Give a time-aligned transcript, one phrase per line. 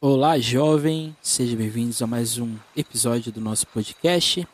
[0.00, 4.46] Olá, jovem, sejam bem-vindos a mais um episódio do nosso podcast.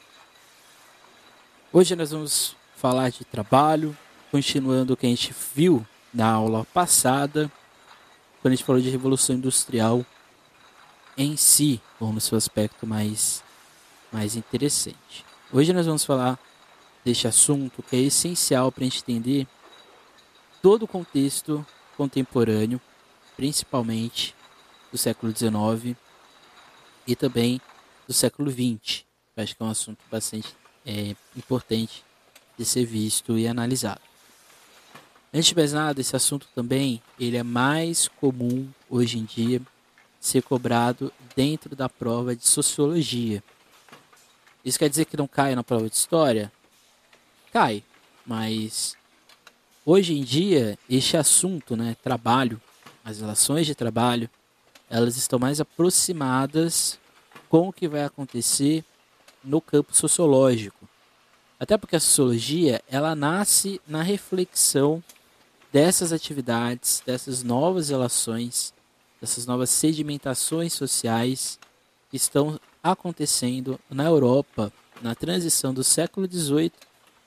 [1.70, 3.94] Hoje nós vamos falar de trabalho,
[4.30, 7.52] continuando o que a gente viu na aula passada,
[8.40, 10.02] quando a gente falou de revolução industrial
[11.14, 13.44] em si, ou no seu aspecto mais,
[14.10, 15.26] mais interessante.
[15.52, 16.38] Hoje nós vamos falar
[17.04, 19.46] deste assunto que é essencial para a gente entender
[20.62, 21.66] todo o contexto
[21.98, 22.80] contemporâneo,
[23.36, 24.34] principalmente
[24.94, 25.96] do século XIX
[27.04, 27.60] e também
[28.06, 29.02] do século XX.
[29.36, 30.54] Acho que é um assunto bastante
[30.86, 32.04] é, importante
[32.56, 34.00] de ser visto e analisado.
[35.32, 39.60] Antes de mais nada, esse assunto também ele é mais comum hoje em dia
[40.20, 43.42] ser cobrado dentro da prova de sociologia.
[44.64, 46.52] Isso quer dizer que não cai na prova de história?
[47.52, 47.82] Cai,
[48.24, 48.96] mas
[49.84, 52.62] hoje em dia este assunto, né, trabalho,
[53.04, 54.30] as relações de trabalho,
[54.88, 56.98] elas estão mais aproximadas
[57.48, 58.84] com o que vai acontecer
[59.42, 60.88] no campo sociológico.
[61.58, 65.02] Até porque a sociologia, ela nasce na reflexão
[65.72, 68.72] dessas atividades, dessas novas relações,
[69.20, 71.58] dessas novas sedimentações sociais
[72.10, 76.72] que estão acontecendo na Europa na transição do século XVIII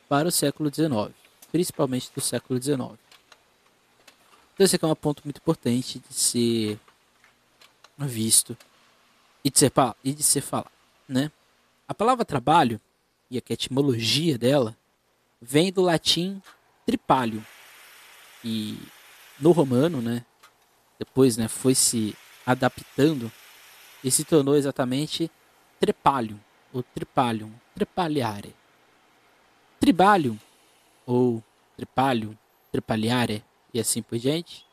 [0.08, 1.14] para o século XIX,
[1.52, 2.98] principalmente do século XIX.
[4.54, 6.80] Então esse aqui é um ponto muito importante de ser
[8.06, 8.58] visto
[9.44, 9.72] e de ser,
[10.04, 10.72] e de ser falado,
[11.08, 11.32] né?
[11.88, 12.80] A palavra trabalho
[13.32, 14.78] e a etimologia dela
[15.42, 16.42] vem do latim
[16.86, 17.46] tripalho
[18.44, 18.78] e
[19.40, 20.26] no romano, né?
[21.00, 23.32] Depois, né, foi se adaptando
[24.04, 25.30] e se tornou exatamente
[25.80, 26.40] trepalho
[26.74, 28.56] ou tripalium, trepaliare.
[29.80, 30.38] Tribalium
[31.06, 31.44] ou
[31.76, 32.36] tripalium,
[32.72, 34.66] trepaliare e assim por diante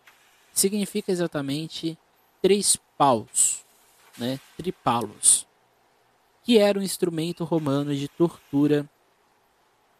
[0.52, 1.98] significa exatamente
[2.40, 3.64] três paus,
[4.16, 5.46] né, tripalos,
[6.42, 8.88] que era um instrumento romano de tortura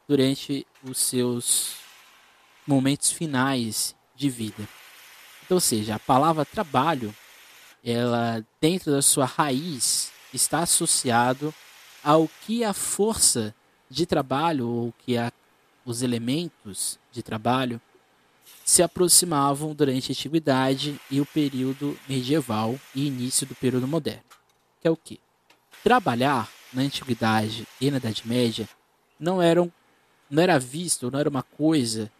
[0.06, 1.77] durante os seus
[2.66, 4.69] momentos finais de vida.
[5.44, 7.15] Então, ou seja, a palavra trabalho,
[7.83, 11.54] ela dentro da sua raiz está associado
[12.03, 13.54] ao que a força
[13.88, 15.33] de trabalho ou que a,
[15.84, 17.81] os elementos de trabalho
[18.64, 24.25] se aproximavam durante a antiguidade e o período medieval e início do período moderno.
[24.80, 25.20] Que é o que?
[25.82, 28.69] Trabalhar na antiguidade e na Idade Média
[29.20, 29.60] não era,
[30.30, 32.10] não era visto, não era uma coisa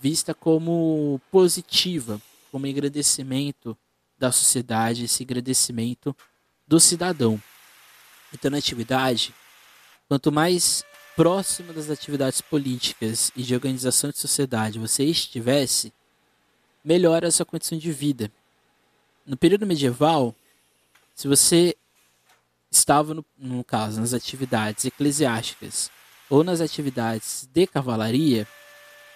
[0.00, 3.76] vista como positiva, como engrandecimento
[4.18, 6.16] da sociedade, esse engrandecimento
[6.66, 7.40] do cidadão.
[8.32, 9.34] Então, na antiguidade,
[10.08, 10.82] quanto mais
[11.20, 15.92] próximo das atividades políticas e de organização de sociedade você estivesse,
[16.82, 18.32] melhor a sua condição de vida.
[19.26, 20.34] No período medieval,
[21.14, 21.76] se você
[22.70, 25.90] estava, no, no caso, nas atividades eclesiásticas
[26.30, 28.48] ou nas atividades de cavalaria,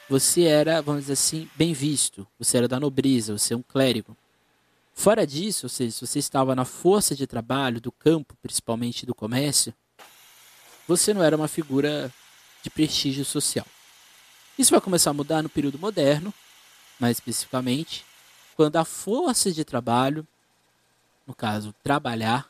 [0.06, 2.26] você era, vamos dizer assim, bem visto.
[2.38, 4.14] Você era da nobreza, você é um clérigo.
[4.92, 9.14] Fora disso, ou seja, se você estava na força de trabalho do campo, principalmente do
[9.14, 9.72] comércio,
[10.86, 12.12] você não era uma figura
[12.62, 13.66] de prestígio social.
[14.58, 16.32] Isso vai começar a mudar no período moderno,
[16.98, 18.04] mais especificamente,
[18.56, 20.26] quando a força de trabalho,
[21.26, 22.48] no caso, trabalhar,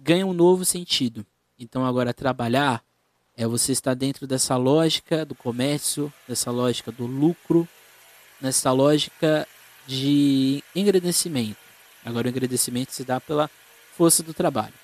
[0.00, 1.24] ganha um novo sentido.
[1.58, 2.82] Então, agora, trabalhar
[3.36, 7.68] é você estar dentro dessa lógica do comércio, dessa lógica do lucro,
[8.40, 9.46] nessa lógica
[9.86, 11.58] de engrandecimento.
[12.04, 13.48] Agora, o engrandecimento se dá pela
[13.96, 14.74] força do trabalho.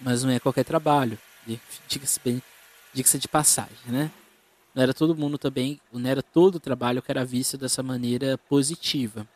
[0.00, 1.18] Mas não é qualquer trabalho
[1.86, 2.42] diga-se bem,
[2.92, 4.10] diga-se de passagem, né?
[4.74, 8.36] Não era todo mundo também, não era todo o trabalho que era visto dessa maneira
[8.36, 9.26] positiva.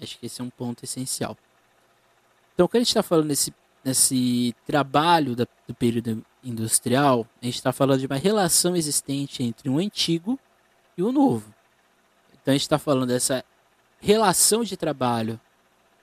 [0.00, 1.36] Acho que esse é um ponto essencial.
[2.54, 7.56] Então, quando a gente está falando nesse, nesse trabalho da, do período industrial, a gente
[7.56, 10.38] está falando de uma relação existente entre um antigo
[10.96, 11.52] e o novo.
[12.32, 13.44] Então, a gente está falando dessa
[14.00, 15.40] relação de trabalho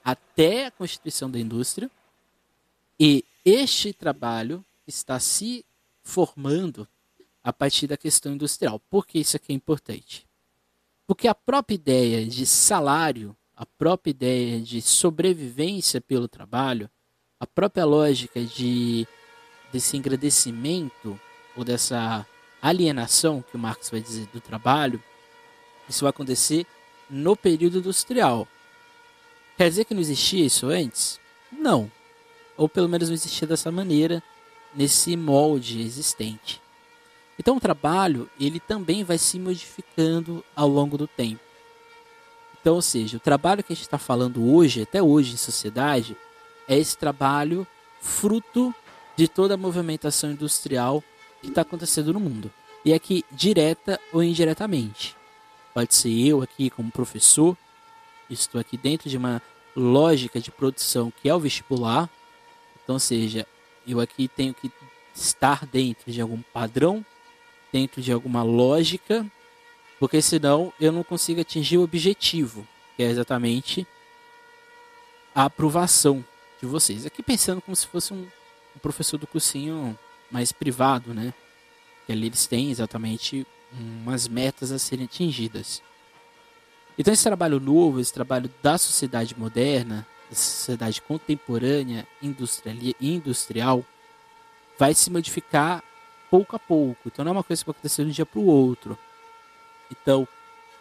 [0.04, 1.92] até a constituição da indústria
[3.00, 5.66] e este trabalho está se
[6.04, 6.88] formando
[7.44, 8.80] a partir da questão industrial.
[8.90, 10.28] Por que isso aqui é importante?
[11.08, 16.90] Porque a própria ideia de salário, a própria ideia de sobrevivência pelo trabalho,
[17.40, 19.08] a própria lógica de
[19.72, 21.20] desse engrandecimento
[21.56, 22.26] ou dessa
[22.62, 25.02] alienação que o Marx vai dizer do trabalho,
[25.88, 26.66] isso vai acontecer
[27.10, 28.48] no período industrial.
[29.58, 31.20] Quer dizer que não existia isso antes?
[31.52, 31.92] Não.
[32.58, 34.24] Ou pelo menos não existia dessa maneira
[34.76, 36.62] nesse molde existente.
[37.38, 41.40] Então o trabalho ele também vai se modificando ao longo do tempo.
[42.60, 46.18] Então, ou seja, o trabalho que a gente está falando hoje, até hoje em sociedade,
[46.68, 47.66] é esse trabalho
[48.02, 48.74] fruto
[49.16, 51.04] de toda a movimentação industrial
[51.42, 52.52] que está acontecendo no mundo.
[52.84, 55.16] E aqui, direta ou indiretamente.
[55.74, 57.58] Pode ser eu aqui como professor,
[58.30, 59.42] estou aqui dentro de uma
[59.76, 62.10] lógica de produção que é o vestibular.
[62.84, 63.48] Então, seja,
[63.88, 64.72] eu aqui tenho que
[65.14, 67.06] estar dentro de algum padrão,
[67.72, 69.26] dentro de alguma lógica,
[70.00, 73.86] porque senão eu não consigo atingir o objetivo, que é exatamente
[75.34, 76.24] a aprovação
[76.60, 77.06] de vocês.
[77.06, 78.28] Aqui pensando como se fosse um,
[78.82, 79.98] professor do cursinho
[80.32, 81.34] mais privado, né?
[82.06, 85.84] Que ali eles têm exatamente umas metas a serem atingidas.
[86.98, 92.08] Então esse trabalho novo, esse trabalho da sociedade moderna, da sociedade contemporânea,
[93.02, 93.84] industrial,
[94.78, 95.84] vai se modificar
[96.30, 97.08] pouco a pouco.
[97.08, 98.98] Então não é uma coisa que vai acontecer de um dia para o outro.
[99.92, 100.28] Então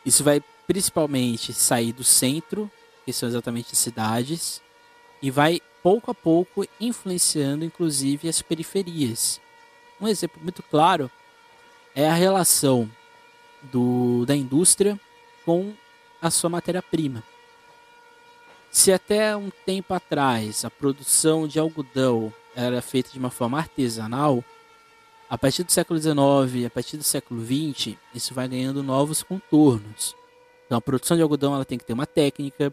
[0.05, 2.71] isso vai principalmente sair do centro,
[3.05, 4.63] que são exatamente as cidades,
[5.23, 9.41] e vai pouco a pouco influenciando inclusive as periferias.
[10.01, 11.11] Um exemplo muito claro
[11.95, 12.89] é a relação
[13.63, 15.01] do, da indústria
[15.45, 15.73] com
[16.21, 17.25] a sua matéria-prima.
[18.71, 24.45] Se até um tempo atrás a produção de algodão era feita de uma forma artesanal,
[25.29, 30.15] a partir do século XIX, a partir do século XX, isso vai ganhando novos contornos.
[30.67, 32.73] Então a produção de algodão ela tem que ter uma técnica,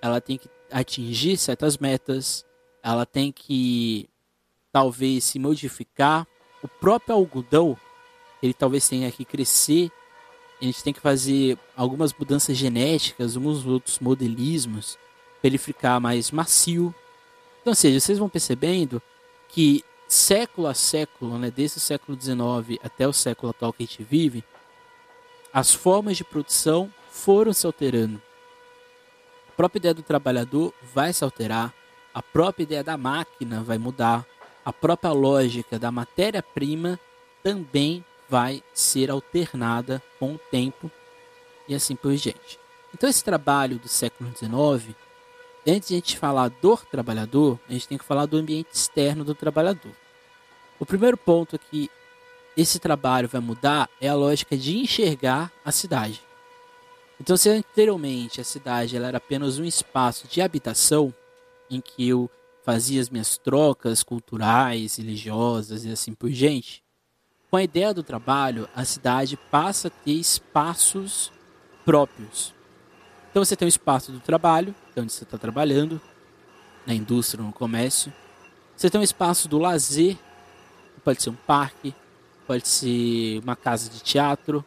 [0.00, 2.44] ela tem que atingir certas metas,
[2.82, 4.08] ela tem que
[4.70, 6.26] talvez se modificar.
[6.62, 7.76] O próprio algodão,
[8.42, 9.90] ele talvez tenha que crescer.
[10.60, 14.98] A gente tem que fazer algumas mudanças genéticas, alguns outros modelismos
[15.42, 16.94] para ele ficar mais macio.
[17.60, 19.02] Então, ou seja, vocês vão percebendo
[19.48, 23.86] que século a século, né, desde o século XIX até o século atual que a
[23.86, 24.44] gente vive,
[25.52, 28.22] as formas de produção foram se alterando.
[29.48, 31.74] A própria ideia do trabalhador vai se alterar,
[32.14, 34.24] a própria ideia da máquina vai mudar,
[34.64, 37.00] a própria lógica da matéria-prima
[37.42, 40.90] também vai ser alternada com o tempo
[41.68, 42.58] e assim por diante.
[42.94, 44.94] Então esse trabalho do século XIX,
[45.66, 49.24] antes de a gente falar do trabalhador, a gente tem que falar do ambiente externo
[49.24, 49.92] do trabalhador.
[50.78, 51.90] O primeiro ponto que
[52.56, 56.20] esse trabalho vai mudar é a lógica de enxergar a cidade.
[57.20, 61.14] Então, se anteriormente a cidade era apenas um espaço de habitação,
[61.70, 62.28] em que eu
[62.64, 66.82] fazia as minhas trocas culturais, religiosas e assim por diante,
[67.50, 71.30] com a ideia do trabalho, a cidade passa a ter espaços
[71.84, 72.54] próprios.
[73.32, 75.98] Então você tem o espaço do trabalho, é onde você está trabalhando,
[76.86, 78.12] na indústria, no comércio.
[78.76, 80.18] Você tem o espaço do lazer,
[81.02, 81.94] pode ser um parque,
[82.46, 84.62] pode ser uma casa de teatro,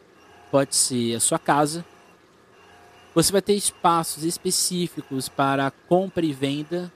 [0.49, 1.85] pode ser a sua casa.
[3.13, 6.91] Você vai ter espaços específicos para compra e venda.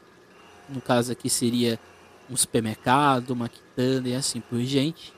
[0.68, 1.80] No caso aqui seria
[2.28, 5.14] um supermercado, uma quitanda e assim por diante.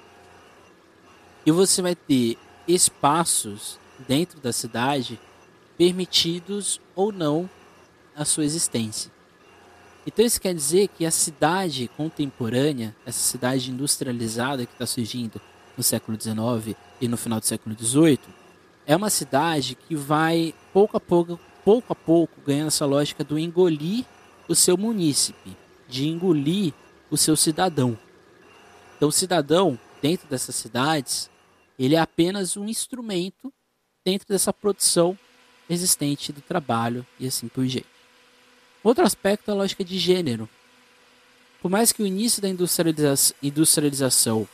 [1.45, 2.38] E você vai ter
[2.68, 5.18] espaços dentro da cidade
[5.81, 7.50] permitidos ou não
[8.16, 9.12] a sua existência.
[10.06, 15.42] Então isso quer dizer que a cidade contemporânea, essa cidade industrializada que está surgindo
[15.75, 18.19] no século XIX e no final do século XVIII,
[18.86, 23.39] é uma cidade que vai pouco a pouco, pouco a pouco ganhando essa lógica do
[23.39, 24.06] engolir
[24.48, 25.57] o seu munícipe,
[25.89, 26.75] de engolir
[27.10, 27.98] o seu cidadão.
[28.98, 31.27] Então o cidadão dentro dessas cidades,
[31.79, 33.51] ele é apenas um instrumento
[34.06, 35.17] dentro dessa produção
[35.74, 37.88] existente do trabalho e assim por diante.
[38.84, 40.50] Outro aspecto é a lógica de gênero.
[41.62, 44.48] Por mais que o início da industrializa industrialização,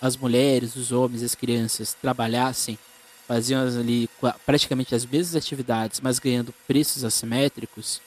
[0.00, 2.78] as mulheres, os homens, as crianças trabalhassem
[3.26, 4.10] faziam ali
[4.44, 8.02] praticamente as mesmas atividades, mas ganhando preços assimétricos,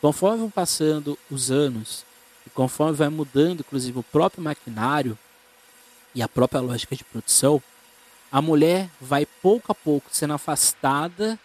[0.00, 2.04] conforme vão passando os anos
[2.44, 5.16] e conforme vai mudando, inclusive, o próprio maquinário
[6.12, 7.62] e a própria lógica de produção,
[8.32, 11.38] a mulher vai pouco a pouco sendo afastada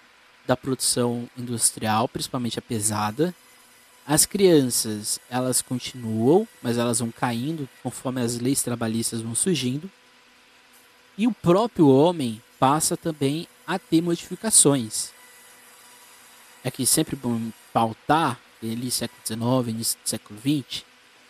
[0.45, 3.33] da produção industrial, principalmente a pesada.
[4.05, 9.89] As crianças, elas continuam, mas elas vão caindo conforme as leis trabalhistas vão surgindo.
[11.17, 15.11] E o próprio homem passa também a ter modificações.
[16.63, 20.85] É que sempre bom pautar, ali século XIX, início do século XX,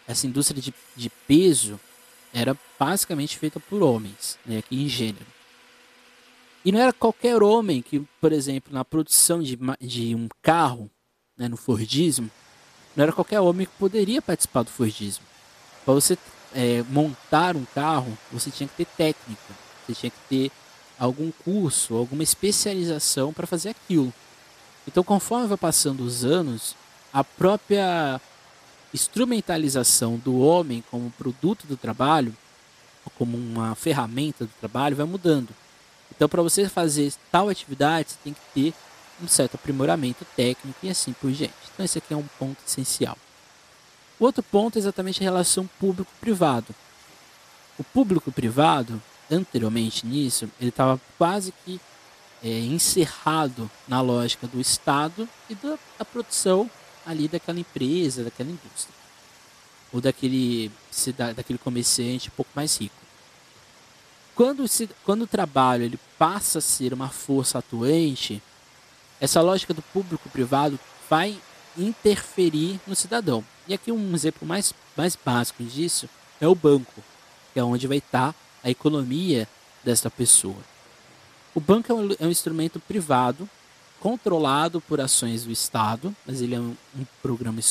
[0.08, 1.79] essa indústria de, de peso
[2.34, 5.25] era basicamente feita por homens, né, aqui em gênero.
[6.65, 10.89] E não era qualquer homem que, por exemplo, na produção de, de um carro,
[11.38, 12.29] né, no Fordismo,
[12.96, 15.25] não era qualquer homem que poderia participar do Fordismo.
[15.84, 16.17] Para você
[16.53, 19.53] é, montar um carro, você tinha que ter técnica,
[19.86, 20.51] você tinha que ter
[20.98, 24.13] algum curso, alguma especialização para fazer aquilo.
[24.88, 26.75] Então, conforme vai passando os anos,
[27.12, 28.22] a própria
[28.93, 32.36] instrumentalização do homem como produto do trabalho,
[33.15, 35.50] como uma ferramenta do trabalho, vai mudando.
[36.15, 38.74] Então, para você fazer tal atividade, você tem que ter
[39.22, 41.53] um certo aprimoramento técnico e assim por diante.
[41.74, 43.17] Então, esse aqui é um ponto essencial.
[44.20, 46.74] O outro ponto é exatamente a relação público-privado.
[47.77, 51.82] O público-privado, anteriormente nisso, ele estava quase que
[52.43, 56.70] é, encerrado na lógica do Estado e da, da produção
[57.05, 58.96] ali daquela empresa, daquela indústria.
[59.91, 60.72] Ou daquele,
[61.36, 63.02] daquele comerciante um pouco mais rico.
[64.36, 68.42] Quando, se, quando o trabalho ele passa a ser uma força atuante,
[69.22, 71.40] essa lógica do público-privado vai
[71.78, 73.44] interferir no cidadão.
[73.68, 76.10] E aqui um exemplo mais, mais básico disso
[76.42, 77.04] é o banco,
[77.54, 79.48] que é onde vai estar a economia
[79.84, 80.58] desta pessoa.
[81.54, 83.48] O banco é um, é um instrumento privado,
[84.00, 87.62] controlado por ações do Estado, mas ele é um, um programa,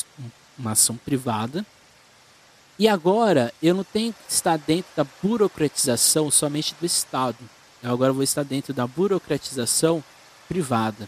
[0.57, 1.65] uma ação privada.
[2.77, 7.37] E agora eu não tenho que estar dentro da burocratização somente do Estado.
[7.81, 10.03] Eu agora vou estar dentro da burocratização
[10.47, 11.07] privada.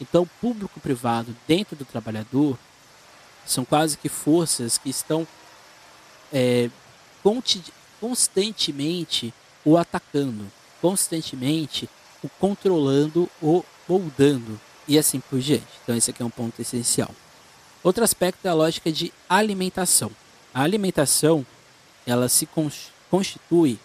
[0.00, 2.58] Então, público-privado dentro do trabalhador
[3.46, 5.26] são quase que forças que estão
[6.32, 6.70] é,
[8.00, 9.32] constantemente
[9.64, 10.46] o atacando,
[10.80, 11.88] constantemente
[12.22, 15.66] o controlando ou moldando e assim por diante.
[15.82, 17.10] Então esse aqui é um ponto essencial.
[17.82, 20.10] Outro aspecto é a lógica de alimentação.
[20.58, 21.46] A alimentação
[22.04, 22.48] ela se
[23.08, 23.78] constitui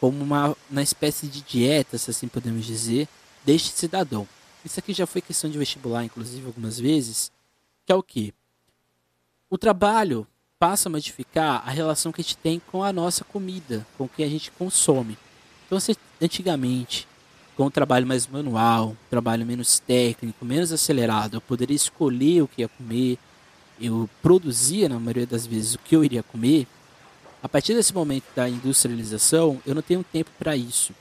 [0.00, 3.06] como uma, uma espécie de dieta, se assim podemos dizer,
[3.44, 4.26] deste cidadão.
[4.64, 7.30] Isso aqui já foi questão de vestibular, inclusive, algumas vezes,
[7.84, 8.32] que é o que?
[9.50, 10.26] O trabalho
[10.58, 14.08] passa a modificar a relação que a gente tem com a nossa comida, com o
[14.08, 15.18] que a gente consome.
[15.66, 17.06] Então, se antigamente
[17.54, 22.62] com um trabalho mais manual, trabalho menos técnico, menos acelerado, eu poderia escolher o que
[22.62, 23.18] ia comer,
[23.80, 26.66] eu produzia na maioria das vezes o que eu iria comer.
[27.42, 30.94] A partir desse momento da industrialização, eu não tenho tempo para isso.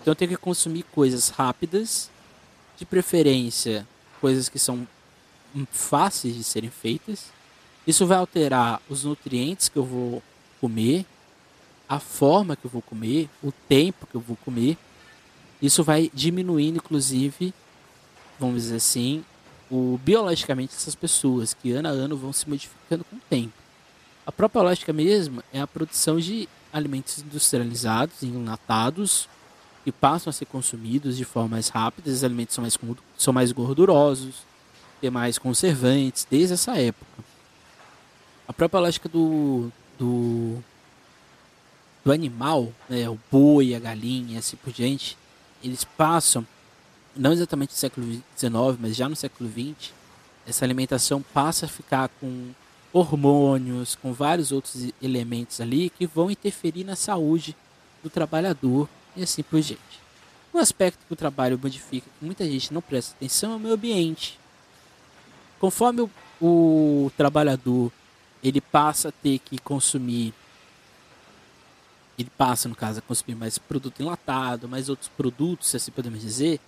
[0.00, 2.10] Então eu tenho que consumir coisas rápidas,
[2.78, 3.86] de preferência
[4.20, 4.86] coisas que são
[5.70, 7.26] fáceis de serem feitas.
[7.86, 10.22] Isso vai alterar os nutrientes que eu vou
[10.60, 11.06] comer,
[11.88, 14.76] a forma que eu vou comer, o tempo que eu vou comer.
[15.62, 17.54] Isso vai diminuindo, inclusive,
[18.38, 19.24] vamos dizer assim,
[19.70, 23.52] o biologicamente essas pessoas que ano a ano vão se modificando com o tempo.
[24.24, 29.28] A própria lógica mesmo é a produção de alimentos industrializados, enlatados,
[29.84, 32.10] que passam a ser consumidos de forma mais rápida.
[32.10, 32.78] Esses alimentos são mais,
[33.16, 34.34] são mais gordurosos,
[35.00, 37.06] tem mais conservantes, desde essa época.
[38.48, 40.62] A própria lógica do, do,
[42.04, 45.16] do animal, né, o boi, a galinha, assim por diante,
[45.62, 46.46] eles passam,
[47.16, 48.06] não exatamente no século
[48.36, 49.92] XIX, mas já no século XX,
[50.46, 52.50] essa alimentação passa a ficar com
[52.92, 57.56] hormônios, com vários outros elementos ali que vão interferir na saúde
[58.02, 60.00] do trabalhador e assim por diante.
[60.54, 63.74] Um aspecto que o trabalho modifica que muita gente não presta atenção é o meio
[63.74, 64.38] ambiente.
[65.58, 67.92] Conforme o, o trabalhador
[68.42, 70.32] ele passa a ter que consumir
[72.18, 76.20] ele passa, no caso, a consumir mais produto enlatado, mais outros produtos, se assim podemos
[76.20, 76.58] dizer,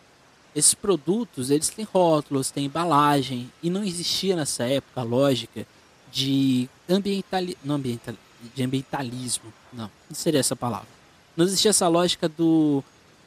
[0.59, 5.65] esses produtos eles têm rótulos, têm embalagem, e não existia nessa época a lógica
[6.11, 8.15] de, ambientali não ambiental,
[8.55, 9.53] de ambientalismo.
[9.73, 10.89] Não, não seria essa palavra.
[11.37, 12.83] Não existia essa lógica do,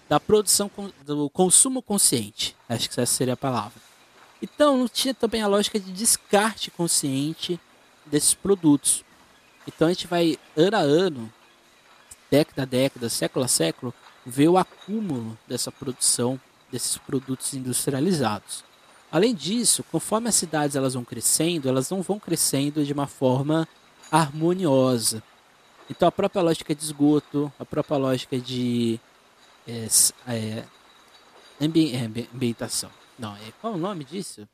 [0.09, 0.69] da produção,
[1.05, 2.53] do consumo consciente.
[2.67, 3.81] Acho que essa seria a palavra.
[4.41, 7.57] Então, não tinha também a lógica de descarte consciente
[8.05, 9.05] desses produtos.
[9.65, 11.33] Então, a gente vai, ano a ano,
[12.29, 13.93] década a década, século a século,
[14.25, 16.37] vê o acúmulo dessa produção
[16.71, 18.63] desses produtos industrializados.
[19.11, 23.67] Além disso, conforme as cidades elas vão crescendo, elas não vão crescendo de uma forma
[24.09, 25.21] harmoniosa.
[25.89, 28.99] Então a própria lógica de esgoto, a própria lógica de
[29.67, 29.87] é,
[30.27, 30.63] é,
[31.59, 34.47] ambi é, ambientação, não, é, qual é o nome disso?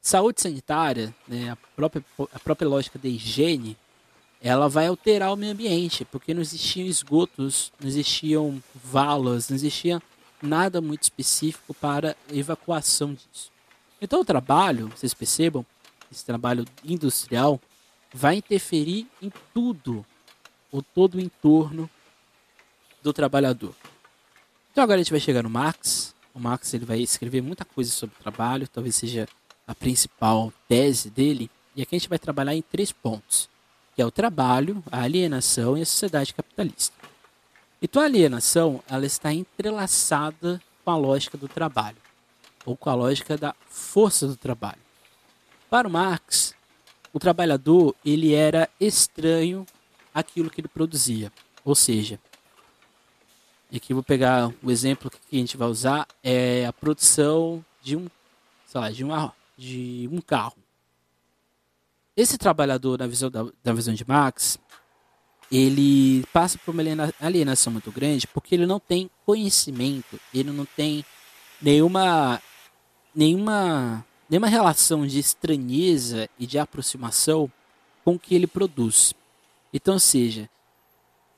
[0.00, 3.78] Saúde sanitária, né, a, própria, a própria lógica da higiene,
[4.42, 10.02] ela vai alterar o meio ambiente, porque não existiam esgotos, não existiam valas, não existia
[10.44, 13.50] nada muito específico para evacuação disso.
[14.00, 15.64] Então o trabalho, vocês percebam,
[16.10, 17.60] esse trabalho industrial
[18.12, 20.04] vai interferir em tudo,
[20.70, 21.88] o todo o entorno
[23.02, 23.74] do trabalhador.
[24.70, 26.14] Então agora a gente vai chegar no Marx.
[26.34, 29.28] O Marx ele vai escrever muita coisa sobre o trabalho, talvez seja
[29.66, 31.50] a principal tese dele.
[31.74, 33.48] E aqui a gente vai trabalhar em três pontos
[33.94, 36.94] que é o trabalho, a alienação e a sociedade capitalista.
[37.80, 41.98] Então a alienação ela está entrelaçada com a lógica do trabalho,
[42.64, 44.80] ou com a lógica da força do trabalho.
[45.68, 46.54] Para o Marx,
[47.12, 49.66] o trabalhador ele era estranho
[50.14, 51.32] àquilo que ele produzia.
[51.64, 52.18] Ou seja,
[53.74, 58.08] aqui vou pegar o exemplo que a gente vai usar é a produção de um,
[58.66, 60.56] sei lá, de, uma, de um carro.
[62.16, 64.58] Esse trabalhador, na visão da, da visão de Marx,
[65.56, 66.82] ele passa por uma
[67.20, 71.04] alienação muito grande porque ele não tem conhecimento, ele não tem
[71.62, 72.42] nenhuma
[73.14, 77.50] nenhuma nenhuma relação de estranheza e de aproximação
[78.04, 79.14] com o que ele produz.
[79.72, 80.48] Então, seja,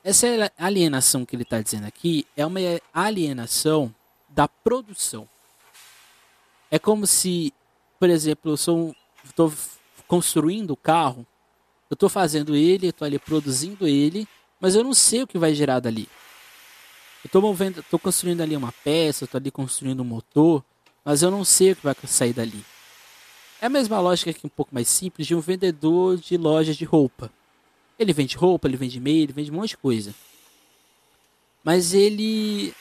[0.03, 0.27] essa
[0.59, 2.61] alienação que ele está dizendo aqui é uma
[2.95, 3.95] alienação
[4.29, 5.29] da produção.
[6.71, 7.53] É como se,
[7.99, 8.95] por exemplo, eu
[9.25, 9.53] estou
[10.07, 11.27] construindo o carro,
[11.91, 14.27] eu estou fazendo ele, estou ali produzindo ele,
[14.61, 16.09] mas eu não sei o que vai gerar dali.
[17.25, 20.65] Eu estou movendo, estou construindo ali uma peça, estou ali construindo um motor,
[21.05, 22.65] mas eu não sei o que vai sair dali.
[23.61, 26.85] É a mesma lógica aqui um pouco mais simples de um vendedor de lojas de
[26.85, 27.31] roupa.
[27.99, 30.15] Ele vende roupa, ele vende meio, ele vende um monte de coisa.
[31.65, 32.75] Mas ele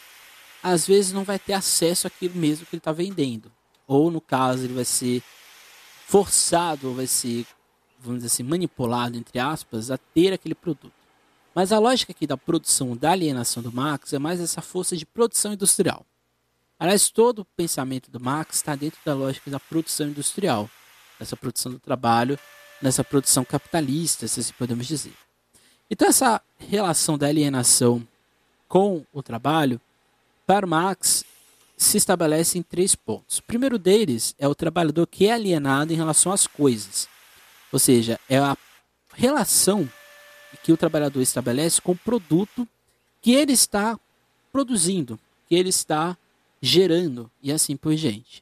[0.62, 3.52] às vezes não vai ter acesso àquilo mesmo que ele está vendendo.
[3.88, 5.22] Ou no caso ele vai ser
[6.08, 7.46] forçado, ou vai ser,
[8.06, 10.94] vamos dizer assim, manipulado, entre aspas, a ter aquele produto.
[11.54, 15.06] Mas a lógica aqui da produção, da alienação do Marx é mais essa força de
[15.06, 16.06] produção industrial.
[16.78, 20.70] Aliás, todo o pensamento do Marx está dentro da lógica da produção industrial,
[21.18, 22.38] dessa produção do trabalho,
[22.82, 25.14] nessa produção capitalista, se assim podemos dizer.
[25.90, 28.06] Então, essa relação da alienação
[28.68, 29.80] com o trabalho,
[30.46, 31.24] para Marx,
[31.78, 33.38] se estabelece em três pontos.
[33.38, 37.08] O primeiro deles é o trabalhador que é alienado em relação às coisas,
[37.76, 38.56] ou seja, é a
[39.14, 39.86] relação
[40.64, 42.66] que o trabalhador estabelece com o produto
[43.22, 44.00] que ele está
[44.50, 46.18] produzindo, que ele está
[46.62, 48.42] gerando e assim por diante.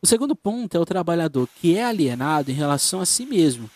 [0.00, 3.68] O segundo ponto é o trabalhador que é alienado em relação a si mesmo.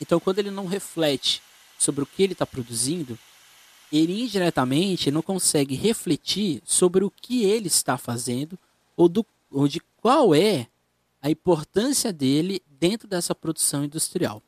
[0.00, 1.40] Então, quando ele não reflete
[1.78, 3.16] sobre o que ele está produzindo,
[3.92, 8.58] ele indiretamente não consegue refletir sobre o que ele está fazendo
[8.96, 10.66] ou, do, ou de qual é
[11.26, 14.40] a importância dele dentro dessa produção industrial.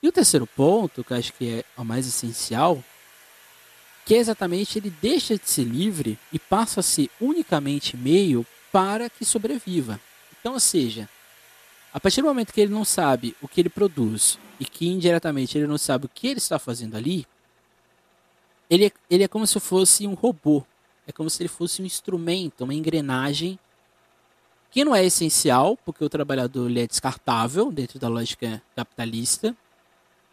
[0.00, 2.82] E o terceiro ponto, que acho que é o mais essencial,
[4.06, 9.10] que é exatamente ele deixa de ser livre e passa a ser unicamente meio para
[9.10, 10.00] que sobreviva.
[10.38, 11.08] Então, ou seja,
[11.92, 15.58] a partir do momento que ele não sabe o que ele produz e que indiretamente
[15.58, 17.26] ele não sabe o que ele está fazendo ali,
[18.70, 20.64] ele é, ele é como se fosse um robô.
[21.08, 23.58] É como se ele fosse um instrumento, uma engrenagem
[24.74, 29.56] que não é essencial, porque o trabalhador ele é descartável dentro da lógica capitalista,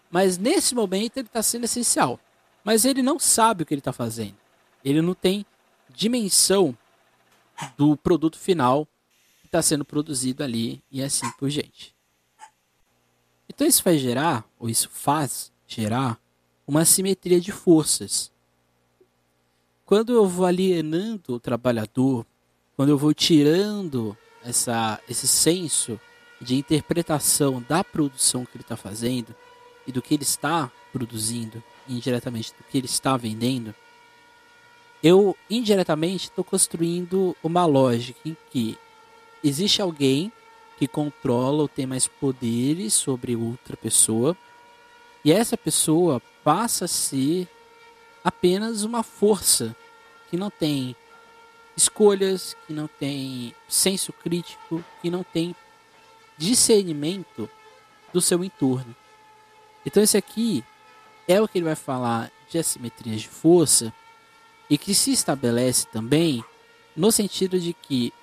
[0.09, 2.19] mas nesse momento ele está sendo essencial
[2.63, 4.35] mas ele não sabe o que ele está fazendo.
[4.83, 5.45] Ele não tem
[5.89, 6.77] dimensão
[7.77, 8.87] do produto final
[9.41, 11.93] que está sendo produzido ali e assim por diante.
[13.47, 16.19] Então isso vai gerar, ou isso faz gerar,
[16.65, 18.31] uma simetria de forças.
[19.85, 22.25] Quando eu vou alienando o trabalhador,
[22.75, 25.99] quando eu vou tirando essa, esse senso
[26.39, 29.35] de interpretação da produção que ele está fazendo
[29.85, 33.73] e do que ele está produzindo, indiretamente do que ele está vendendo,
[35.03, 38.77] eu indiretamente estou construindo uma lógica em que
[39.43, 40.31] existe alguém
[40.77, 44.35] que controla ou tem mais poderes sobre outra pessoa
[45.23, 47.47] e essa pessoa passa a ser
[48.23, 49.75] apenas uma força
[50.29, 50.95] que não tem
[51.75, 55.55] escolhas, que não tem senso crítico, que não tem
[56.37, 57.49] discernimento
[58.13, 58.95] do seu entorno.
[59.85, 60.63] Então esse aqui
[61.27, 63.93] é o que ele vai falar de assimetrias de força
[64.69, 66.43] e que se estabelece também
[66.95, 68.13] no sentido de que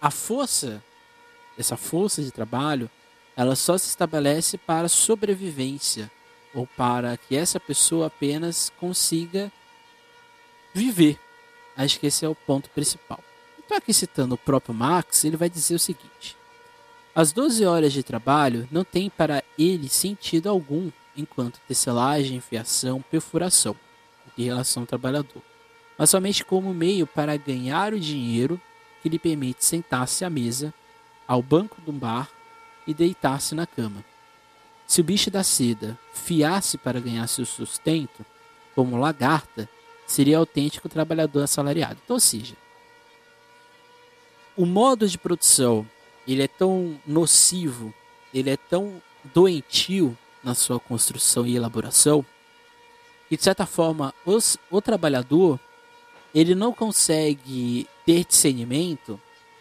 [0.00, 0.82] a força,
[1.58, 2.90] essa força de trabalho,
[3.36, 6.10] ela só se estabelece para sobrevivência
[6.54, 9.52] ou para que essa pessoa apenas consiga
[10.72, 11.18] viver.
[11.76, 13.20] Acho que esse é o ponto principal.
[13.58, 16.36] Então, aqui citando o próprio Marx, ele vai dizer o seguinte:
[17.14, 23.74] as 12 horas de trabalho não têm para ele sentido algum enquanto tecelagem, fiação, perfuração,
[24.36, 25.42] em relação ao trabalhador,
[25.96, 28.60] mas somente como meio para ganhar o dinheiro
[29.02, 30.74] que lhe permite sentar-se à mesa,
[31.26, 32.28] ao banco de um bar
[32.86, 34.04] e deitar-se na cama.
[34.86, 38.24] Se o bicho da seda fiasse para ganhar seu sustento,
[38.74, 39.68] como lagarta,
[40.06, 42.00] seria autêntico trabalhador assalariado.
[42.04, 42.54] Então, ou seja,
[44.56, 45.86] o modo de produção
[46.26, 47.94] ele é tão nocivo,
[48.32, 49.00] ele é tão
[49.34, 52.24] doentio na sua construção e elaboração.
[53.30, 55.58] E de certa forma, os, o trabalhador
[56.34, 59.20] ele não consegue ter discernimento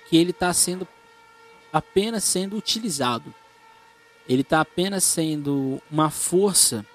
[0.09, 0.87] que ele está sendo
[1.71, 3.33] apenas sendo utilizado.
[4.27, 6.85] Ele está apenas sendo uma força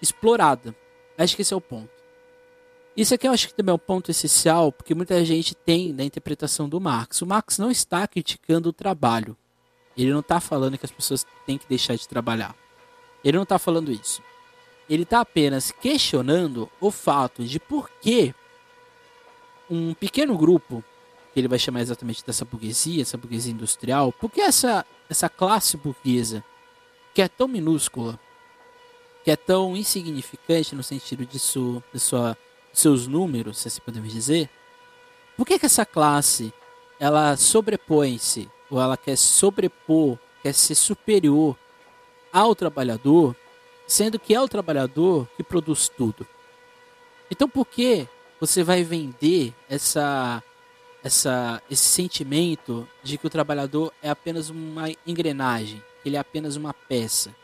[0.00, 0.74] explorada.
[1.16, 1.93] Acho que esse é o ponto.
[2.96, 6.04] Isso aqui eu acho que também é um ponto essencial, porque muita gente tem na
[6.04, 7.22] interpretação do Marx.
[7.22, 9.36] O Marx não está criticando o trabalho.
[9.96, 12.54] Ele não está falando que as pessoas têm que deixar de trabalhar.
[13.24, 14.22] Ele não está falando isso.
[14.88, 18.34] Ele está apenas questionando o fato de por que
[19.68, 20.84] um pequeno grupo,
[21.32, 25.76] que ele vai chamar exatamente dessa burguesia, essa burguesia industrial, por que essa, essa classe
[25.76, 26.44] burguesa,
[27.14, 28.20] que é tão minúscula,
[29.24, 32.36] que é tão insignificante no sentido de, sua, de sua,
[32.78, 34.48] seus números, se assim podemos dizer,
[35.36, 36.52] por que, que essa classe
[36.98, 41.56] ela sobrepõe-se, ou ela quer sobrepor, quer ser superior
[42.32, 43.36] ao trabalhador,
[43.86, 46.26] sendo que é o trabalhador que produz tudo?
[47.30, 48.08] Então por que
[48.40, 50.42] você vai vender essa,
[51.02, 56.74] essa, esse sentimento de que o trabalhador é apenas uma engrenagem, ele é apenas uma
[56.74, 57.34] peça?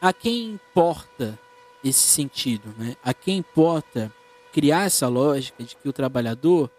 [0.00, 1.38] a quem importa
[1.84, 2.96] esse sentido, né?
[3.02, 4.12] A quem importa
[4.52, 6.70] criar essa lógica de que o trabalhador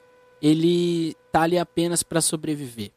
[0.42, 2.92] ele está ali apenas para sobreviver.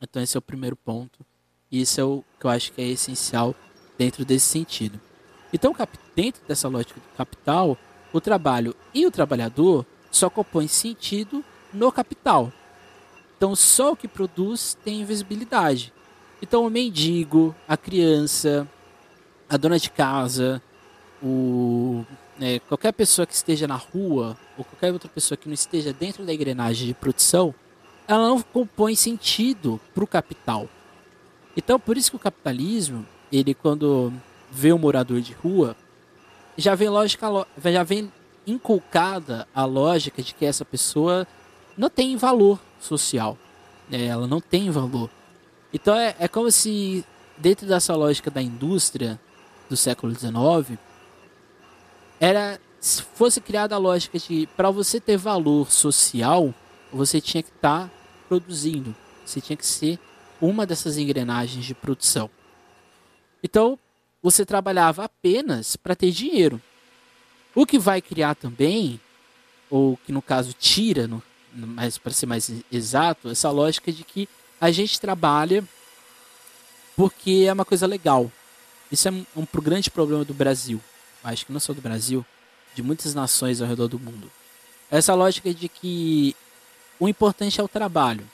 [0.00, 1.24] Então esse é o primeiro ponto.
[1.70, 3.54] E isso é o que eu acho que é essencial
[3.98, 5.00] dentro desse sentido.
[5.52, 5.74] Então,
[6.14, 7.78] dentro dessa lógica do capital,
[8.12, 12.52] o trabalho e o trabalhador só compõem sentido no capital.
[13.36, 15.92] Então, só o que produz tem visibilidade.
[16.40, 18.68] Então, o mendigo, a criança,
[19.48, 20.62] a dona de casa,
[21.22, 22.04] o,
[22.40, 26.24] é, qualquer pessoa que esteja na rua, ou qualquer outra pessoa que não esteja dentro
[26.24, 27.54] da engrenagem de produção,
[28.06, 30.68] ela não compõe sentido para o capital.
[31.56, 34.12] Então, por isso que o capitalismo, ele quando
[34.50, 35.76] vê um morador de rua,
[36.56, 37.26] já vem lógica,
[37.64, 38.12] já vem
[38.46, 41.26] inculcada a lógica de que essa pessoa
[41.76, 43.36] não tem valor social,
[43.88, 44.04] né?
[44.04, 45.10] ela não tem valor.
[45.72, 47.04] Então é, é como se
[47.36, 49.20] dentro dessa lógica da indústria
[49.68, 50.78] do século XIX,
[52.20, 52.60] era
[53.14, 56.54] fosse criada a lógica de para você ter valor social,
[56.92, 57.90] você tinha que estar tá
[58.28, 59.98] produzindo, você tinha que ser
[60.40, 62.30] uma dessas engrenagens de produção.
[63.42, 63.78] Então,
[64.22, 66.60] você trabalhava apenas para ter dinheiro.
[67.54, 69.00] O que vai criar também,
[69.70, 74.28] ou que no caso tira, no, mas para ser mais exato, essa lógica de que
[74.60, 75.64] a gente trabalha
[76.94, 78.30] porque é uma coisa legal.
[78.90, 80.80] Isso é um, um grande problema do Brasil.
[81.26, 82.24] Acho que não só do Brasil,
[82.74, 84.30] de muitas nações ao redor do mundo.
[84.90, 86.36] Essa lógica de que
[87.00, 88.24] o importante é o trabalho,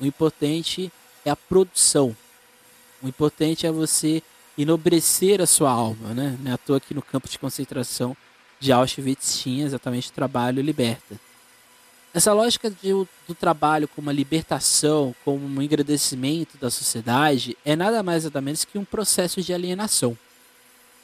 [0.00, 0.90] o importante
[1.24, 2.16] é a produção,
[3.02, 4.22] o importante é você
[4.56, 6.38] enobrecer a sua alma, né?
[6.40, 8.16] Não é à toa aqui no campo de concentração
[8.58, 11.20] de Auschwitz tinha exatamente o trabalho liberta.
[12.14, 12.92] Essa lógica de,
[13.26, 18.64] do trabalho como uma libertação, como um engrandecimento da sociedade, é nada mais nada menos
[18.64, 20.16] que um processo de alienação.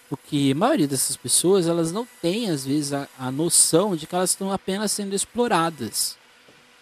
[0.09, 4.15] Porque a maioria dessas pessoas, elas não têm, às vezes, a, a noção de que
[4.15, 6.17] elas estão apenas sendo exploradas.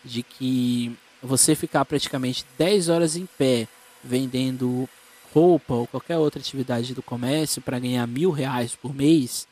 [0.04, 3.66] De que você ficar praticamente 10 horas em pé
[4.02, 4.88] vendendo
[5.34, 9.48] roupa ou qualquer outra atividade do comércio para ganhar mil reais por mês,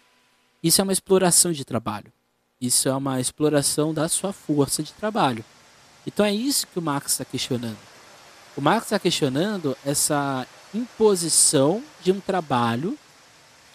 [0.62, 2.12] isso é uma exploração de trabalho.
[2.60, 5.44] Isso é uma exploração da sua força de trabalho.
[6.06, 7.76] Então é isso que o Marx está questionando.
[8.56, 12.96] O Marx está questionando essa imposição de um trabalho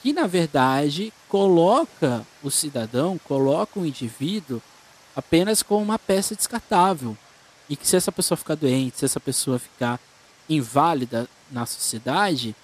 [0.02, 4.62] que, na verdade, coloca o cidadão, coloca o indivíduo
[5.16, 7.18] apenas como uma peça descartável.
[7.70, 10.00] E que se essa pessoa ficar doente, se essa pessoa ficar
[10.50, 12.56] inválida na sociedade,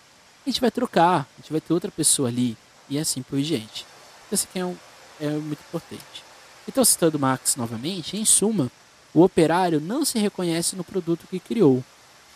[0.45, 2.58] a gente vai trocar, a gente vai ter outra pessoa ali
[2.89, 3.86] e assim por diante.
[4.32, 4.76] Esse aqui é um,
[5.19, 6.24] é muito importante.
[6.67, 8.71] Então, citando Marx novamente, em suma,
[9.13, 11.84] o operário não se reconhece no produto que criou,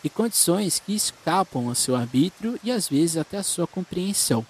[0.02, 4.46] e condições que escapam ao seu arbítrio e às vezes até à sua compreensão.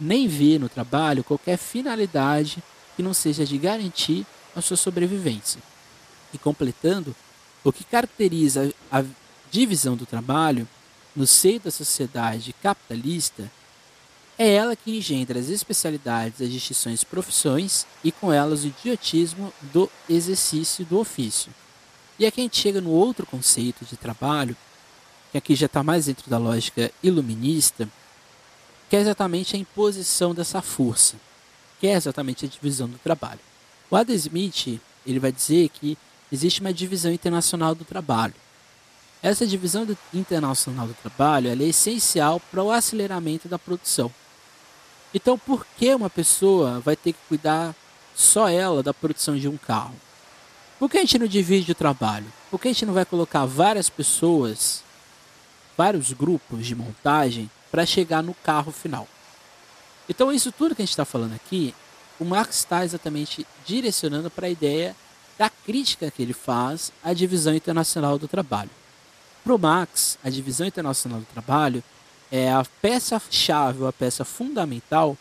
[0.00, 2.62] Nem vê no trabalho qualquer finalidade
[2.96, 5.60] que não seja de garantir a sua sobrevivência.
[6.32, 7.14] E completando,
[7.64, 9.04] o que caracteriza a
[9.50, 10.68] divisão do trabalho
[11.14, 13.50] no seio da sociedade capitalista
[14.38, 19.90] é ela que engendra as especialidades das distinções profissões e com elas o idiotismo do
[20.08, 21.52] exercício do ofício.
[22.18, 24.56] E aqui a gente chega no outro conceito de trabalho,
[25.32, 27.88] que aqui já está mais dentro da lógica iluminista,
[28.88, 31.16] que é exatamente a imposição dessa força,
[31.80, 33.40] que é exatamente a divisão do trabalho.
[33.90, 35.96] O Adam Smith ele vai dizer que
[36.30, 38.34] existe uma divisão internacional do trabalho.
[39.22, 44.12] Essa divisão internacional do trabalho é essencial para o aceleramento da produção
[45.12, 47.74] então, por que uma pessoa vai ter que cuidar
[48.14, 49.94] só ela da produção de um carro?
[50.78, 52.26] Por que a gente não divide o trabalho?
[52.50, 54.84] Por que a gente não vai colocar várias pessoas
[55.76, 59.06] vários grupos de montagem para chegar no carro final.
[60.08, 61.74] Então, isso tudo que a gente está falando aqui,
[62.18, 64.96] o Marx está exatamente direcionando para a ideia
[65.38, 68.70] da crítica que ele faz à divisão internacional do trabalho.
[69.44, 71.82] Para o Marx, a divisão internacional do trabalho
[72.30, 75.16] é a peça-chave, a peça fundamental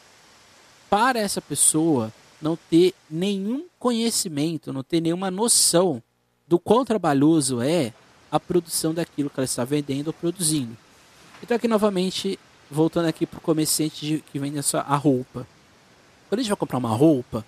[0.90, 6.02] para essa pessoa não ter nenhum conhecimento, não ter nenhuma noção
[6.48, 7.94] do quão trabalhoso é
[8.32, 10.76] a produção daquilo que ela está vendendo ou produzindo.
[11.42, 15.48] Então aqui novamente, voltando aqui para o comerciante que vende a roupa.
[16.28, 17.46] Quando a gente vai comprar uma roupa,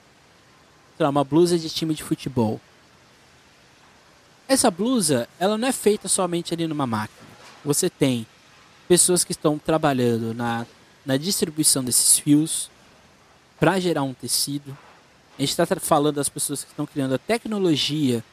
[0.96, 2.60] sei lá, uma blusa de time de futebol.
[4.48, 7.28] Essa blusa, ela não é feita somente ali numa máquina.
[7.64, 8.26] Você tem
[8.88, 10.66] pessoas que estão trabalhando na,
[11.06, 12.70] na distribuição desses fios
[13.60, 14.78] para gerar um tecido.
[15.38, 18.24] A gente está falando das pessoas que estão criando a tecnologia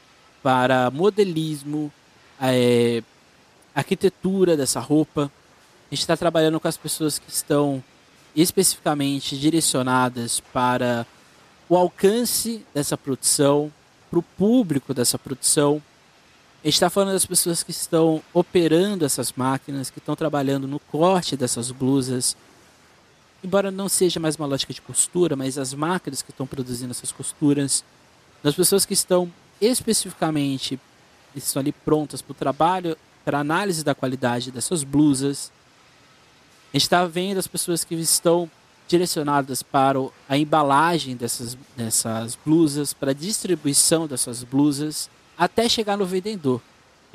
[0.42, 1.92] para modelismo,
[2.40, 3.02] é,
[3.74, 5.30] arquitetura dessa roupa.
[5.90, 7.82] A gente está trabalhando com as pessoas que estão
[8.34, 11.06] especificamente direcionadas para
[11.68, 13.72] o alcance dessa produção,
[14.10, 15.80] para o público dessa produção.
[16.62, 20.80] A gente está falando das pessoas que estão operando essas máquinas, que estão trabalhando no
[20.80, 22.36] corte dessas blusas.
[23.44, 27.12] Embora não seja mais uma lógica de costura, mas as máquinas que estão produzindo essas
[27.12, 27.84] costuras.
[28.42, 30.80] Das pessoas que estão especificamente
[31.34, 35.52] estão ali prontas para o trabalho, para análise da qualidade dessas blusas.
[36.76, 38.50] Gente está vendo as pessoas que estão
[38.86, 45.08] direcionadas para a embalagem dessas, dessas blusas, para a distribuição dessas blusas,
[45.38, 46.60] até chegar no vendedor.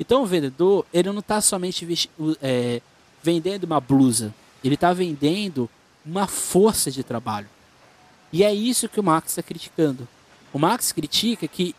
[0.00, 2.10] Então o vendedor, ele não está somente
[2.42, 2.82] é,
[3.22, 5.70] vendendo uma blusa, ele está vendendo
[6.04, 7.48] uma força de trabalho.
[8.32, 10.08] E é isso que o Marx está criticando.
[10.52, 11.72] O Marx critica que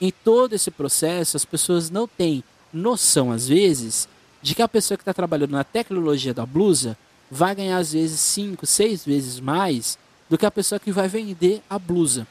[0.00, 4.08] em todo esse processo, as pessoas não têm noção, às vezes,
[4.42, 6.98] de que a pessoa que está trabalhando na tecnologia da blusa
[7.34, 11.62] vai ganhar, às vezes, 5, 6 vezes mais do que a pessoa que vai vender
[11.68, 12.26] a blusa.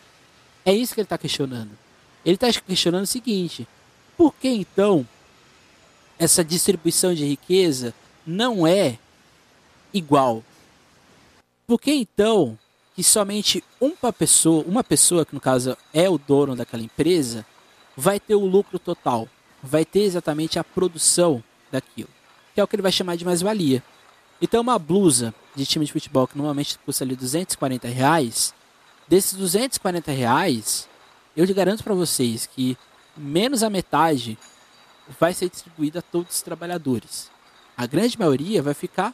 [0.64, 1.72] É isso que ele está questionando.
[2.24, 3.68] Ele está questionando o seguinte:
[4.16, 5.08] por que então
[6.20, 7.96] essa distribuição de riqueza
[8.28, 9.00] não é
[9.92, 10.44] igual?
[11.66, 12.56] Por que então
[12.96, 17.44] que somente uma pessoa, uma pessoa que no caso é o dono daquela empresa,
[17.98, 19.28] vai ter o lucro total,
[19.64, 22.10] vai ter exatamente a produção daquilo,
[22.54, 23.84] que é o que ele vai chamar de mais-valia.
[24.42, 28.54] Então, uma blusa de time de futebol que normalmente custa ali 240 reais,
[29.08, 30.90] desses 240 reais,
[31.36, 32.78] eu te garanto para vocês que
[33.16, 34.38] menos a metade
[35.20, 37.30] vai ser distribuída a todos os trabalhadores.
[37.78, 39.14] A grande maioria vai ficar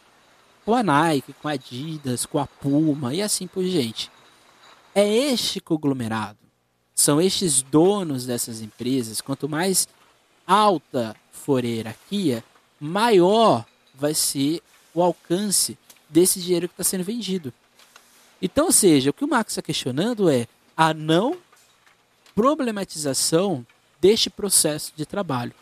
[0.65, 4.11] com a Nike, com a Adidas, com a Puma e assim por diante.
[4.95, 6.47] É este conglomerado
[6.97, 9.21] são estes donos dessas empresas.
[9.21, 9.87] Quanto mais
[10.47, 12.43] alta for a hierarquia,
[12.79, 13.63] maior
[13.93, 14.61] vai ser
[14.99, 15.77] o alcance
[16.10, 17.53] desse dinheiro que está sendo vendido.
[18.41, 21.38] Então, ou seja, o que o Marx está questionando é a não
[22.33, 23.65] problematização
[24.01, 25.53] deste processo de trabalho.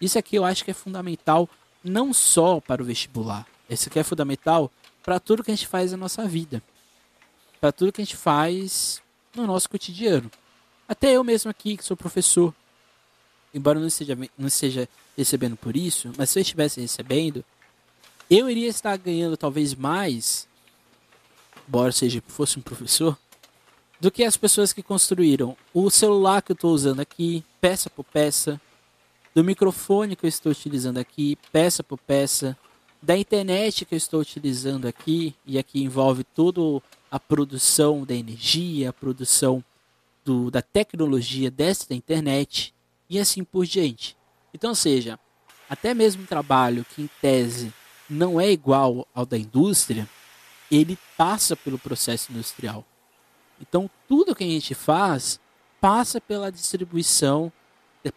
[0.00, 1.48] Isso aqui eu acho que é fundamental
[1.82, 3.46] não só para o vestibular.
[3.68, 4.70] Isso aqui é fundamental
[5.02, 6.62] para tudo que a gente faz na nossa vida.
[7.60, 9.02] Para tudo que a gente faz
[9.34, 10.30] no nosso cotidiano.
[10.88, 12.54] Até eu mesmo aqui, que sou professor,
[13.52, 17.44] embora não esteja, não esteja recebendo por isso, mas se eu estivesse recebendo,
[18.34, 20.48] eu iria estar ganhando talvez mais,
[21.68, 23.18] embora seja fosse um professor,
[24.00, 25.54] do que as pessoas que construíram.
[25.74, 28.58] O celular que eu estou usando aqui, peça por peça,
[29.34, 32.56] do microfone que eu estou utilizando aqui, peça por peça,
[33.02, 38.88] da internet que eu estou utilizando aqui, e aqui envolve toda a produção da energia,
[38.88, 39.62] a produção
[40.24, 42.72] do, da tecnologia desta internet
[43.10, 44.16] e assim por diante.
[44.54, 45.18] Então, seja,
[45.68, 47.72] até mesmo trabalho que em tese
[48.12, 50.08] não é igual ao da indústria,
[50.70, 52.84] ele passa pelo processo industrial.
[53.60, 55.40] Então, tudo que a gente faz
[55.80, 57.52] passa pela distribuição,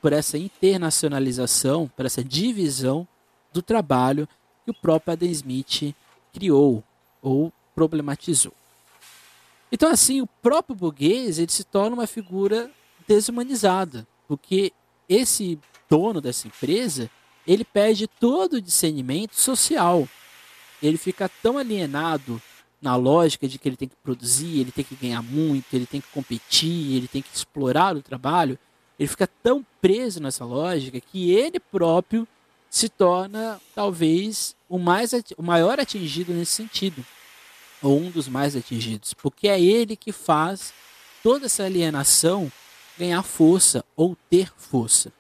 [0.02, 3.08] por essa internacionalização, por essa divisão
[3.54, 4.28] do trabalho
[4.64, 5.96] que o próprio Adam Smith
[6.34, 6.84] criou
[7.22, 8.54] ou problematizou.
[9.72, 12.72] Então, assim, o próprio burguês ele se torna uma figura
[13.08, 14.74] desumanizada, porque
[15.08, 17.10] esse dono dessa empresa
[17.48, 20.08] ele perde todo o discernimento social.
[20.82, 22.42] Ele fica tão alienado
[22.82, 26.02] na lógica de que ele tem que produzir, ele tem que ganhar muito, ele tem
[26.02, 28.60] que competir, ele tem que explorar o trabalho.
[29.00, 32.28] Ele fica tão preso nessa lógica que ele próprio
[32.70, 37.06] se torna talvez o mais o maior atingido nesse sentido
[37.82, 40.74] ou um dos mais atingidos, porque é ele que faz
[41.22, 42.52] toda essa alienação
[42.98, 45.12] ganhar força ou ter força.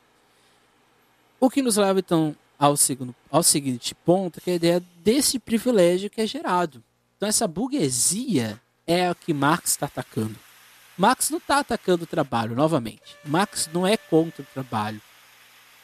[1.39, 5.37] O que nos leva então ao, segundo, ao seguinte ponto, que é a ideia desse
[5.37, 6.83] privilégio que é gerado.
[7.15, 10.35] Então, essa burguesia é a que Marx está atacando.
[10.97, 13.17] Marx não está atacando o trabalho, novamente.
[13.25, 15.01] Marx não é contra o trabalho.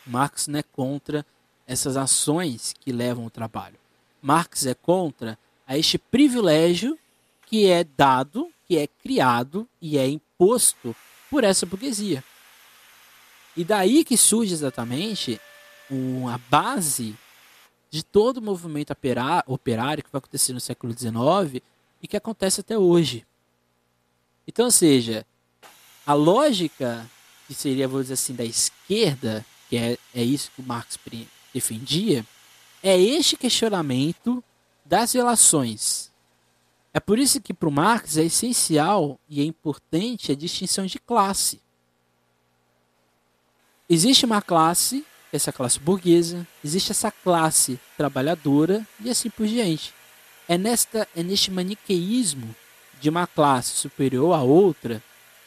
[0.05, 1.25] Marx não é contra
[1.67, 3.77] essas ações que levam ao trabalho.
[4.21, 5.37] Marx é contra
[5.67, 6.97] a este privilégio
[7.45, 10.95] que é dado, que é criado e é imposto
[11.29, 12.23] por essa burguesia.
[13.55, 15.39] E daí que surge exatamente
[16.31, 17.15] a base
[17.89, 18.93] de todo o movimento
[19.47, 21.61] operário que vai acontecer no século XIX
[22.01, 23.25] e que acontece até hoje.
[24.47, 25.25] Então, ou seja,
[26.05, 27.09] a lógica
[27.47, 30.97] que seria, vou dizer assim, da esquerda, que é, é isso que o Marx
[31.53, 32.25] defendia,
[32.81, 34.41] é este questionamento
[34.85, 36.09] das relações.
[36.93, 40.97] É por isso que para o Marx é essencial e é importante a distinção de
[40.99, 41.61] classe.
[43.93, 49.93] Existe uma classe essa classe burguesa, existe essa classe trabalhadora e assim por diante.
[50.47, 52.53] É, nesta, é neste maniqueísmo
[52.99, 55.01] de uma classe superior à outra,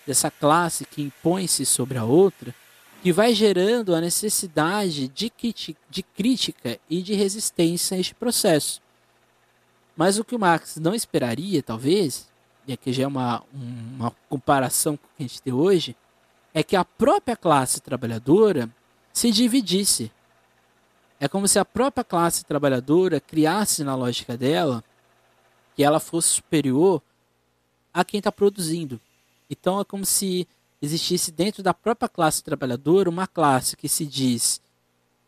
[0.06, 2.54] dessa classe que impõe-se sobre a outra,
[3.02, 5.30] que vai gerando a necessidade de,
[5.90, 8.80] de crítica e de resistência a este processo.
[9.96, 12.26] Mas o que o Marx não esperaria, talvez,
[12.66, 15.94] e aqui já é uma, uma comparação com o que a gente tem hoje,
[16.54, 18.70] é que a própria classe trabalhadora
[19.12, 20.10] se dividisse.
[21.18, 24.84] É como se a própria classe trabalhadora criasse na lógica dela
[25.74, 27.02] que ela fosse superior
[27.92, 29.00] a quem está produzindo.
[29.50, 30.46] Então é como se
[30.80, 34.60] existisse dentro da própria classe trabalhadora uma classe que se diz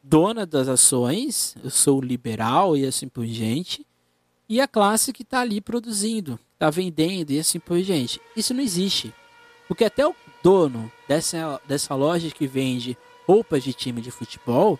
[0.03, 3.85] dona das ações, eu sou liberal e assim por diante,
[4.49, 8.21] e a classe que está ali produzindo, está vendendo e assim por diante.
[8.37, 9.13] Isso não existe.
[9.67, 12.97] Porque até o dono dessa, dessa loja que vende
[13.27, 14.79] roupas de time de futebol,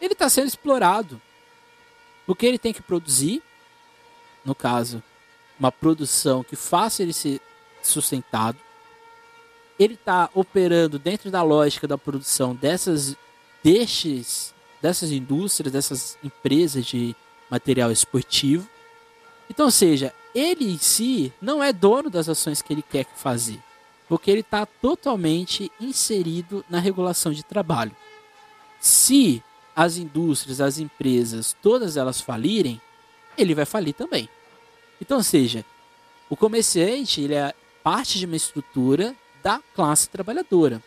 [0.00, 1.20] ele está sendo explorado.
[2.26, 3.42] Porque ele tem que produzir,
[4.44, 5.02] no caso,
[5.58, 7.40] uma produção que faça ele ser
[7.82, 8.58] sustentado.
[9.78, 13.14] Ele está operando dentro da lógica da produção dessas,
[13.62, 17.14] destes, dessas indústrias, dessas empresas de
[17.50, 18.68] material esportivo.
[19.48, 23.62] Então, ou seja, ele em si não é dono das ações que ele quer fazer
[24.08, 27.94] porque ele está totalmente inserido na regulação de trabalho.
[28.80, 29.42] Se
[29.74, 32.80] as indústrias, as empresas, todas elas falirem,
[33.36, 34.28] ele vai falir também.
[35.00, 35.64] Então, seja,
[36.30, 40.82] o comerciante ele é parte de uma estrutura da classe trabalhadora.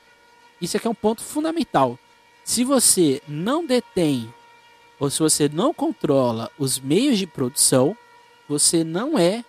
[0.60, 1.98] Isso aqui é um ponto fundamental.
[2.44, 4.34] Se você não detém
[5.00, 7.96] ou se você não controla os meios de produção,
[8.48, 9.46] você não é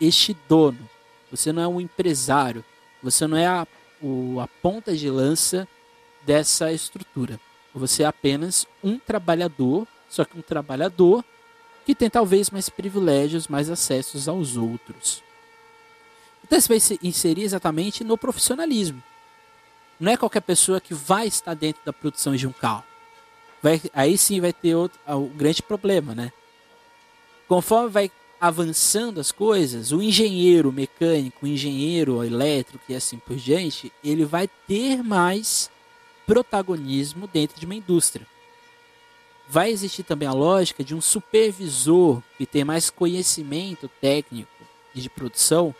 [0.00, 0.88] este dono,
[1.30, 2.64] você não é um empresário.
[3.02, 3.66] Você não é a,
[4.00, 5.66] o, a ponta de lança
[6.24, 7.40] dessa estrutura.
[7.74, 11.24] Você é apenas um trabalhador, só que um trabalhador
[11.84, 15.22] que tem talvez mais privilégios, mais acessos aos outros.
[16.42, 19.02] Então você vai se inserir exatamente no profissionalismo.
[19.98, 22.84] Não é qualquer pessoa que vai estar dentro da produção de um carro.
[23.62, 26.32] Vai, aí sim vai ter outro, o grande problema, né?
[27.48, 33.92] Conforme vai avançando as coisas, o engenheiro mecânico, o engenheiro elétrico e assim por diante,
[34.04, 35.70] ele vai ter mais
[36.26, 38.26] protagonismo dentro de uma indústria.
[39.48, 44.50] Vai existir também a lógica de um supervisor que tem mais conhecimento técnico
[44.94, 45.74] e de produção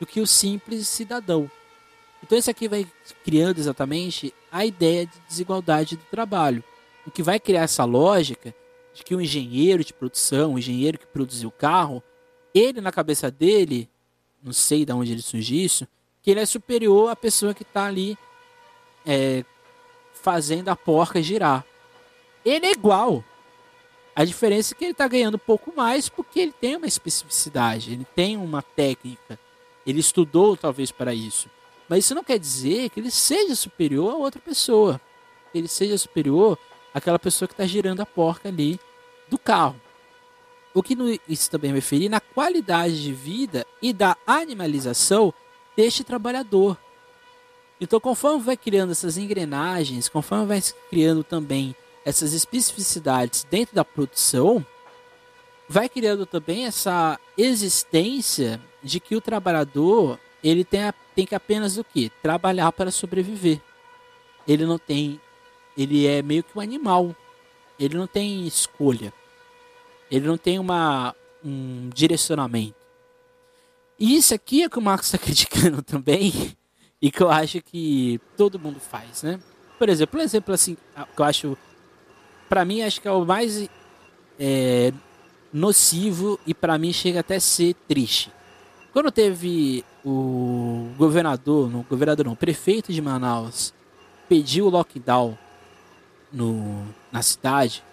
[0.00, 1.50] do que o simples cidadão.
[2.22, 2.86] Então isso aqui vai
[3.24, 6.62] criando exatamente a ideia de desigualdade do trabalho,
[7.06, 8.54] o que vai criar essa lógica
[8.94, 12.02] de que o engenheiro de produção, o engenheiro que produziu o carro,
[12.54, 13.88] ele na cabeça dele,
[14.42, 15.86] não sei de onde ele surgiu isso,
[16.22, 18.16] que ele é superior à pessoa que está ali
[19.06, 19.44] é,
[20.12, 21.64] fazendo a porca girar.
[22.44, 23.24] Ele é igual.
[24.14, 27.92] A diferença é que ele está ganhando um pouco mais porque ele tem uma especificidade,
[27.92, 29.38] ele tem uma técnica,
[29.86, 31.48] ele estudou talvez para isso.
[31.88, 35.00] Mas isso não quer dizer que ele seja superior a outra pessoa.
[35.54, 36.58] Ele seja superior
[36.94, 38.78] àquela pessoa que está girando a porca ali
[39.28, 39.80] do carro.
[40.74, 40.96] O que
[41.28, 45.32] isso também vai referir na qualidade de vida e da animalização
[45.76, 46.78] deste trabalhador.
[47.80, 51.74] Então, conforme vai criando essas engrenagens, conforme vai criando também
[52.04, 54.64] essas especificidades dentro da produção,
[55.68, 60.80] vai criando também essa existência de que o trabalhador ele tem,
[61.14, 63.60] tem que apenas o que trabalhar para sobreviver.
[64.46, 65.20] Ele não tem,
[65.76, 67.14] ele é meio que um animal.
[67.78, 69.12] Ele não tem escolha.
[70.10, 71.14] Ele não tem uma,
[71.44, 72.76] um direcionamento.
[73.98, 76.56] E isso aqui é que o Marx está criticando também,
[77.00, 79.40] e que eu acho que todo mundo faz, né?
[79.78, 80.76] Por exemplo, um exemplo assim,
[81.16, 81.58] que eu acho
[82.48, 83.66] para mim acho que é o mais
[84.38, 84.92] é,
[85.52, 88.30] nocivo e para mim chega até a ser triste.
[88.92, 93.72] Quando teve o governador, não, governador não, prefeito de Manaus
[94.28, 95.36] pediu o lockdown
[96.32, 97.84] no, na cidade,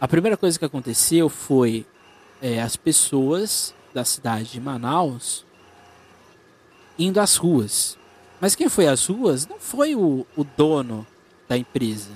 [0.00, 1.86] a primeira coisa que aconteceu foi
[2.42, 5.44] é, as pessoas da cidade de Manaus
[6.98, 7.96] indo às ruas.
[8.40, 11.06] Mas quem foi às ruas não foi o, o dono
[11.48, 12.10] da empresa,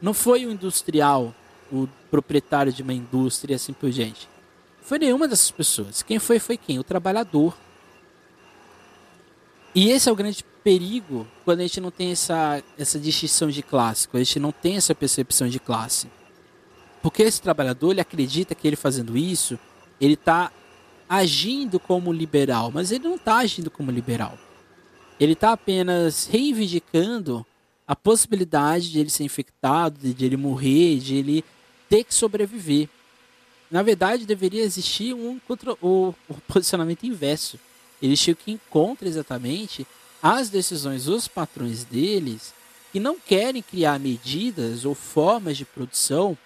[0.00, 1.34] não foi o industrial,
[1.70, 4.28] o proprietário de uma indústria assim por diante.
[4.82, 6.02] Foi nenhuma dessas pessoas.
[6.02, 6.78] Quem foi foi quem?
[6.78, 7.56] O trabalhador.
[9.74, 13.62] E esse é o grande perigo quando a gente não tem essa, essa distinção de
[13.62, 16.08] classe, quando a gente não tem essa percepção de classe.
[17.02, 19.58] Porque esse trabalhador ele acredita que ele fazendo isso,
[20.00, 20.52] ele está
[21.08, 24.38] agindo como liberal, mas ele não está agindo como liberal.
[25.18, 27.44] Ele está apenas reivindicando
[27.86, 31.44] a possibilidade de ele ser infectado, de ele morrer, de ele
[31.88, 32.88] ter que sobreviver.
[33.70, 36.14] Na verdade, deveria existir um contra o,
[36.48, 37.58] posicionamento inverso.
[38.02, 39.86] Eles tinham que encontrar exatamente
[40.22, 42.52] as decisões dos patrões deles
[42.90, 46.36] que não querem criar medidas ou formas de produção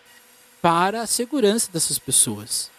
[0.62, 2.70] para a segurança dessas pessoas.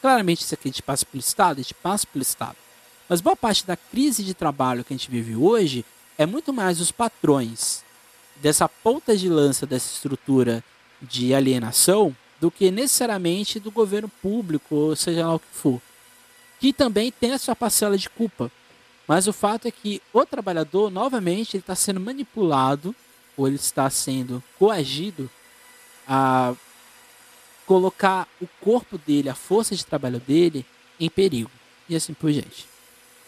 [0.00, 2.56] Claramente, isso aqui a gente passa pelo Estado, a gente passa pelo Estado.
[3.08, 5.84] Mas boa parte da crise de trabalho que a gente vive hoje
[6.18, 7.84] é muito mais os patrões
[8.36, 10.64] dessa ponta de lança dessa estrutura
[11.00, 15.80] de alienação do que necessariamente do governo público, ou seja lá o que for,
[16.62, 18.48] que também tem a sua parcela de culpa.
[19.08, 22.94] Mas o fato é que o trabalhador, novamente, ele está sendo manipulado
[23.36, 25.28] ou ele está sendo coagido
[26.06, 26.54] a
[27.66, 30.64] colocar o corpo dele, a força de trabalho dele,
[31.00, 31.50] em perigo.
[31.88, 32.68] E assim por diante.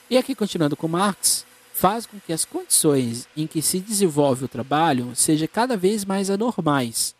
[0.08, 4.48] E aqui, continuando com Marx, faz com que as condições em que se desenvolve o
[4.48, 7.16] trabalho sejam cada vez mais anormais.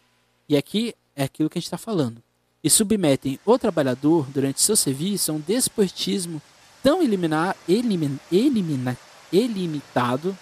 [0.49, 2.23] E aqui é aquilo que a gente está falando.
[2.65, 6.41] E submetem o trabalhador, durante seu serviço, a um desportismo
[6.83, 8.97] tão eliminar, elimin, elimina,
[9.31, 10.37] ilimitado,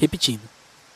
[0.00, 0.42] repetindo,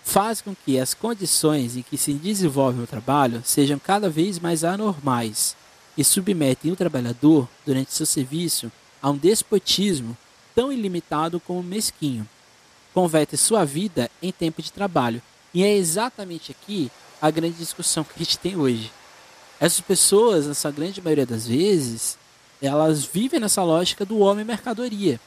[0.02, 4.64] faz com que as condições em que se desenvolve o trabalho sejam cada vez mais
[4.64, 5.56] anormais
[5.96, 10.16] e submetem o trabalhador, durante seu serviço, a um despotismo
[10.54, 12.28] tão ilimitado como mesquinho.
[12.92, 15.22] Converte sua vida em tempo de trabalho.
[15.54, 16.90] E é exatamente aqui
[17.22, 18.90] a grande discussão que a gente tem hoje.
[19.60, 22.16] Essas pessoas, na sua grande maioria das vezes,
[22.62, 25.20] elas vivem nessa lógica do homem mercadoria.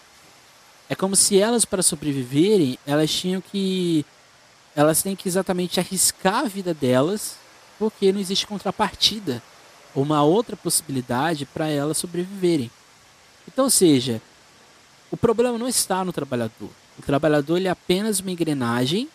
[0.90, 4.06] É como se elas, para sobreviverem, elas tinham que
[4.76, 7.36] elas têm que exatamente arriscar a vida delas,
[7.78, 9.42] porque não existe contrapartida
[9.94, 12.72] uma outra possibilidade para elas sobreviverem.
[13.48, 14.22] Então, ou seja,
[15.10, 16.70] o problema não está no trabalhador.
[16.98, 19.10] O trabalhador é apenas uma engrenagem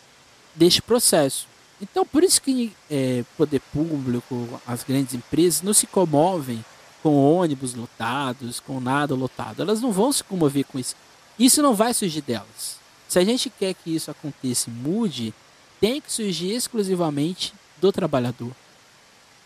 [0.55, 1.49] deste processo.
[1.81, 6.64] Então, por isso que é, poder público, as grandes empresas não se comovem
[7.03, 9.62] com ônibus lotados, com nada lotado.
[9.62, 10.97] Elas não vão se comover com isso.
[11.39, 12.79] Isso não vai surgir delas.
[13.09, 15.35] Se a gente quer que isso aconteça e mude,
[15.81, 18.51] tem que surgir exclusivamente do trabalhador.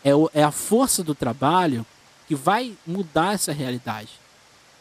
[0.03, 1.85] É, o, é a força do trabalho
[2.27, 4.09] que vai mudar essa realidade.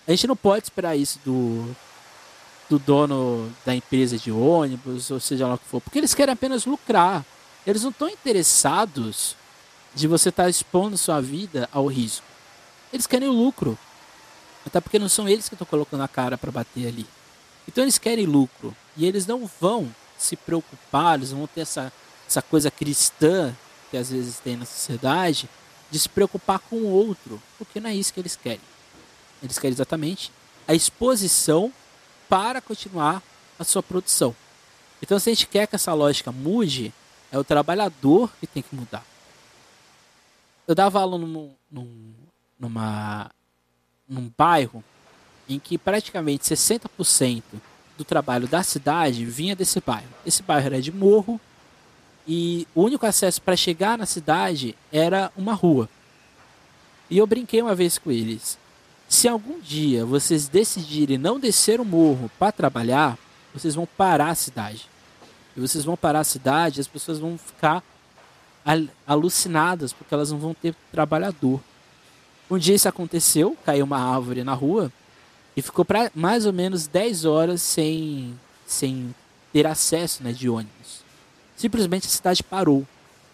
[0.06, 1.76] A gente não pode esperar isso do,
[2.68, 6.32] do dono da empresa de ônibus, ou seja lá o que for, porque eles querem
[6.32, 7.24] apenas lucrar.
[7.66, 9.36] Eles não estão interessados
[9.94, 12.24] de você estar tá expondo sua vida ao risco.
[12.92, 13.78] Eles querem o lucro.
[14.66, 17.06] Até porque não são eles que estão colocando a cara para bater ali.
[17.66, 18.74] Então eles querem lucro.
[18.96, 21.92] E eles não vão se preocupar, eles vão ter essa,
[22.28, 23.54] essa coisa cristã
[23.90, 25.48] que às vezes tem na sociedade,
[25.90, 27.42] de se preocupar com o outro.
[27.58, 28.60] Porque não é isso que eles querem.
[29.42, 30.30] Eles querem exatamente
[30.68, 31.72] a exposição
[32.28, 33.22] para continuar
[33.58, 34.34] a sua produção.
[35.02, 36.92] Então, se a gente quer que essa lógica mude,
[37.30, 39.04] é o trabalhador que tem que mudar.
[40.66, 42.14] Eu dava aula num, num,
[42.58, 43.30] numa,
[44.08, 44.84] num bairro
[45.48, 47.42] em que praticamente 60%
[47.98, 50.08] do trabalho da cidade vinha desse bairro.
[50.24, 51.40] Esse bairro era de morro
[52.26, 55.88] e o único acesso para chegar na cidade era uma rua.
[57.10, 58.56] E eu brinquei uma vez com eles.
[59.08, 63.18] Se algum dia vocês decidirem não descer o morro para trabalhar,
[63.52, 64.88] vocês vão parar a cidade.
[65.56, 67.82] E vocês vão parar a cidade, as pessoas vão ficar
[69.06, 71.60] alucinadas porque elas não vão ter trabalhador.
[72.50, 74.92] Um dia isso aconteceu, caiu uma árvore na rua
[75.56, 79.14] e ficou para mais ou menos 10 horas sem, sem
[79.52, 81.02] ter acesso né, de ônibus.
[81.56, 82.86] Simplesmente a cidade parou.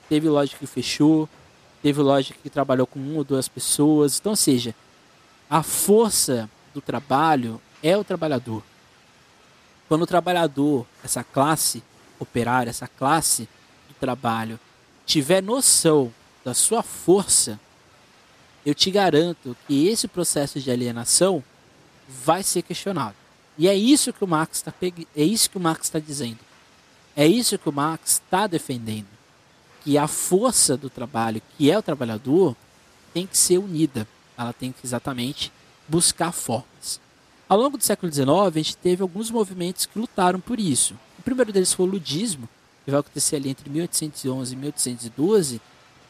[0.09, 1.29] Teve loja que fechou,
[1.83, 4.19] teve loja que trabalhou com uma ou duas pessoas.
[4.19, 4.75] Então, ou seja,
[5.49, 8.63] a força do trabalho é o trabalhador.
[9.89, 11.83] Quando o trabalhador, essa classe
[12.19, 13.49] operária, essa classe
[13.89, 14.59] do trabalho,
[15.05, 16.13] tiver noção
[16.45, 17.59] da sua força,
[18.65, 21.43] eu te garanto que esse processo de alienação
[22.09, 23.17] vai ser questionado.
[23.59, 24.73] E é isso que o Marx está
[25.15, 26.39] é isso que o Marx está dizendo.
[27.15, 29.07] É isso que o Marx está defendendo.
[29.83, 32.55] Que a força do trabalho, que é o trabalhador,
[33.15, 34.07] tem que ser unida.
[34.37, 35.51] Ela tem que exatamente
[35.89, 37.01] buscar formas.
[37.49, 40.95] Ao longo do século XIX, a gente teve alguns movimentos que lutaram por isso.
[41.27, 42.49] Primeiro deles foi o ludismo,
[42.85, 45.61] que vai acontecer ali entre 1811 e 1812,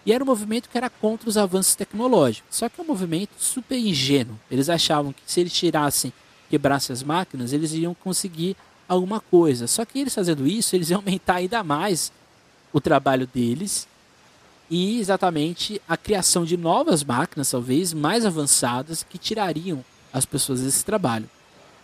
[0.04, 2.54] e era um movimento que era contra os avanços tecnológicos.
[2.54, 4.38] Só que é um movimento super ingênuo.
[4.50, 6.12] Eles achavam que se eles tirassem,
[6.50, 9.66] quebrassem as máquinas, eles iriam conseguir alguma coisa.
[9.66, 12.12] Só que eles fazendo isso, eles iam aumentar ainda mais
[12.70, 13.88] o trabalho deles
[14.68, 20.84] e exatamente a criação de novas máquinas, talvez mais avançadas, que tirariam as pessoas desse
[20.84, 21.30] trabalho.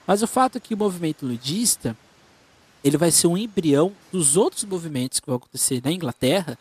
[0.07, 1.97] Mas o fato é que o movimento ludista
[2.85, 6.59] ele vai ser um embrião dos outros movimentos que vão acontecer na Inglaterra,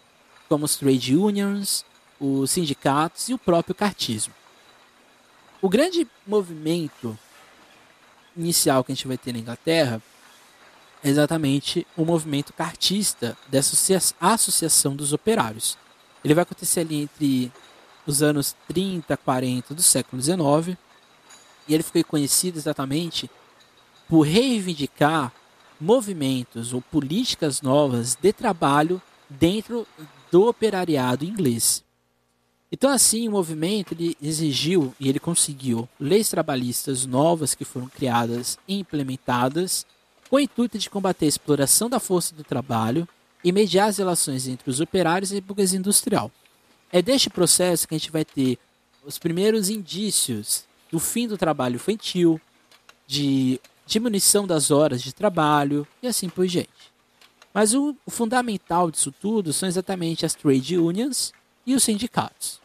[0.47, 1.85] como os trade unions,
[2.19, 4.33] os sindicatos e o próprio cartismo.
[5.61, 7.17] O grande movimento
[8.35, 10.01] inicial que a gente vai ter na Inglaterra
[11.03, 15.77] é exatamente o movimento cartista dessa associação dos operários.
[16.23, 17.51] Ele vai acontecer ali entre
[18.05, 20.77] os anos 30, 40 do século XIX,
[21.67, 23.29] e ele ficou conhecido exatamente
[24.07, 25.31] por reivindicar
[25.81, 29.87] movimentos ou políticas novas de trabalho dentro
[30.31, 31.83] do operariado inglês.
[32.71, 38.57] Então, assim, o movimento ele exigiu e ele conseguiu leis trabalhistas novas que foram criadas
[38.65, 39.85] e implementadas
[40.29, 43.05] com o intuito de combater a exploração da força do trabalho
[43.43, 46.31] e mediar as relações entre os operários e a burguesia industrial.
[46.91, 48.57] É deste processo que a gente vai ter
[49.03, 52.39] os primeiros indícios do fim do trabalho infantil,
[53.07, 53.59] de
[53.91, 56.69] diminuição das horas de trabalho e assim por diante.
[57.53, 61.33] Mas o, o fundamental disso tudo são exatamente as trade unions
[61.67, 62.61] e os sindicatos.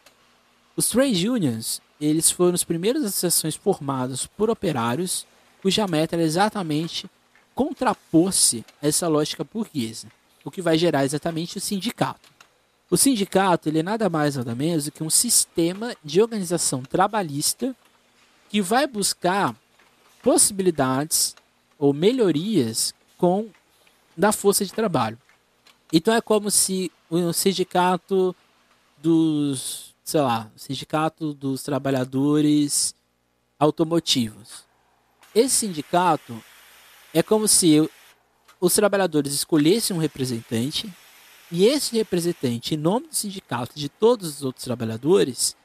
[0.75, 5.27] Os trade unions, eles foram as primeiras associações formadas por operários
[5.61, 7.09] cuja meta era exatamente
[7.53, 10.07] contrapor-se a essa lógica burguesa,
[10.45, 12.29] o que vai gerar exatamente o sindicato.
[12.89, 17.75] O sindicato ele é nada mais nada menos do que um sistema de organização trabalhista
[18.47, 19.53] que vai buscar
[20.27, 21.33] possibilidades
[21.79, 23.47] ou melhorias com
[24.17, 25.17] da força de trabalho.
[25.93, 28.35] Então é como se o sindicato
[29.01, 32.93] dos, sei lá, sindicato dos trabalhadores
[33.57, 34.65] automotivos.
[35.33, 36.43] Esse sindicato
[37.13, 37.89] é como se
[38.59, 40.93] os trabalhadores escolhessem um representante
[41.49, 45.55] e esse representante, em nome do sindicato de todos os outros trabalhadores,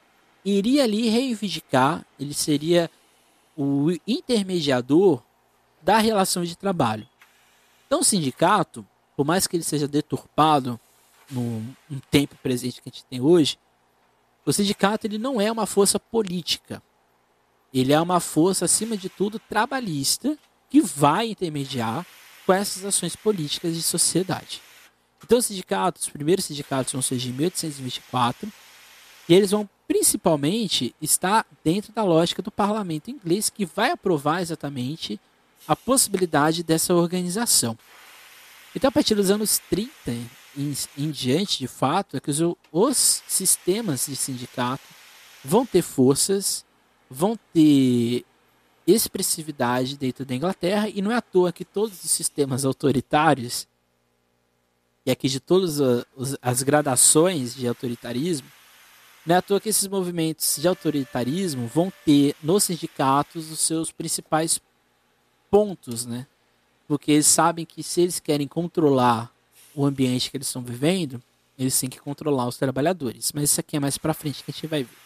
[0.45, 2.89] iria ali reivindicar, ele seria
[3.55, 5.21] o intermediador
[5.81, 7.07] da relação de trabalho.
[7.85, 8.85] Então, o sindicato,
[9.15, 10.79] por mais que ele seja deturpado
[11.29, 13.57] no, no tempo presente que a gente tem hoje,
[14.45, 16.81] o sindicato ele não é uma força política.
[17.73, 20.37] Ele é uma força, acima de tudo, trabalhista,
[20.69, 22.05] que vai intermediar
[22.45, 24.61] com essas ações políticas de sociedade.
[25.23, 28.51] Então, os sindicatos, os primeiros sindicatos vão surgir em 1824,
[29.29, 35.21] e eles vão principalmente estar dentro da lógica do parlamento inglês, que vai aprovar exatamente
[35.67, 37.77] a possibilidade dessa organização.
[38.75, 39.91] Então, a partir dos anos 30
[40.57, 42.39] em, em diante, de fato, é que os,
[42.71, 44.83] os sistemas de sindicato
[45.45, 46.65] vão ter forças,
[47.07, 48.25] vão ter
[48.87, 53.67] expressividade dentro da Inglaterra, e não é à toa que todos os sistemas autoritários,
[55.05, 55.77] e aqui de todas
[56.41, 58.47] as gradações de autoritarismo,
[59.25, 63.91] não é à toa que esses movimentos de autoritarismo vão ter nos sindicatos os seus
[63.91, 64.59] principais
[65.49, 66.27] pontos, né?
[66.87, 69.31] Porque eles sabem que se eles querem controlar
[69.73, 71.21] o ambiente que eles estão vivendo,
[71.57, 73.31] eles têm que controlar os trabalhadores.
[73.31, 74.97] Mas isso aqui é mais para frente que a gente vai ver.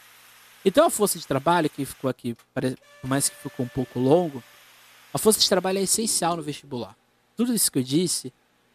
[0.65, 4.43] Então a força de trabalho que ficou aqui, por mais que ficou um pouco longo,
[5.13, 6.95] a força de trabalho é essencial no vestibular.
[7.36, 8.34] Tudo isso que eu disse,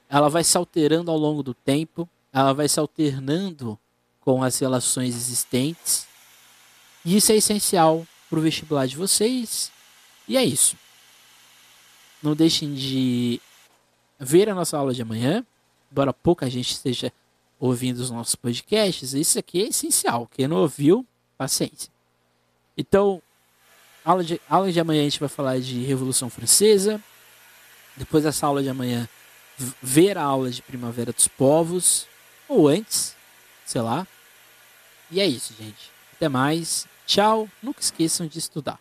[0.09, 3.79] ela vai se alterando ao longo do tempo, ela vai se alternando
[4.25, 6.07] com as relações existentes.
[7.05, 9.71] E isso é essencial para o vestibular de vocês.
[10.27, 10.77] E é isso.
[12.23, 13.41] Não deixem de
[14.19, 15.45] ver a nossa aula de amanhã.
[15.91, 17.13] Embora pouca gente esteja
[17.59, 20.29] ouvindo os nossos podcasts, isso aqui é essencial.
[20.35, 21.07] Quem não ouviu,
[21.37, 21.91] paciência.
[22.77, 23.21] Então,
[24.05, 27.01] aula de, aula de amanhã a gente vai falar de Revolução Francesa.
[27.97, 29.09] Depois dessa aula de amanhã,
[29.83, 32.07] ver a aula de Primavera dos Povos.
[32.49, 33.15] Ou antes,
[33.65, 34.07] sei lá.
[35.11, 35.91] E é isso, gente.
[36.15, 36.87] Até mais.
[37.07, 37.49] Tchau.
[37.63, 38.79] Nunca esqueçam de estudar.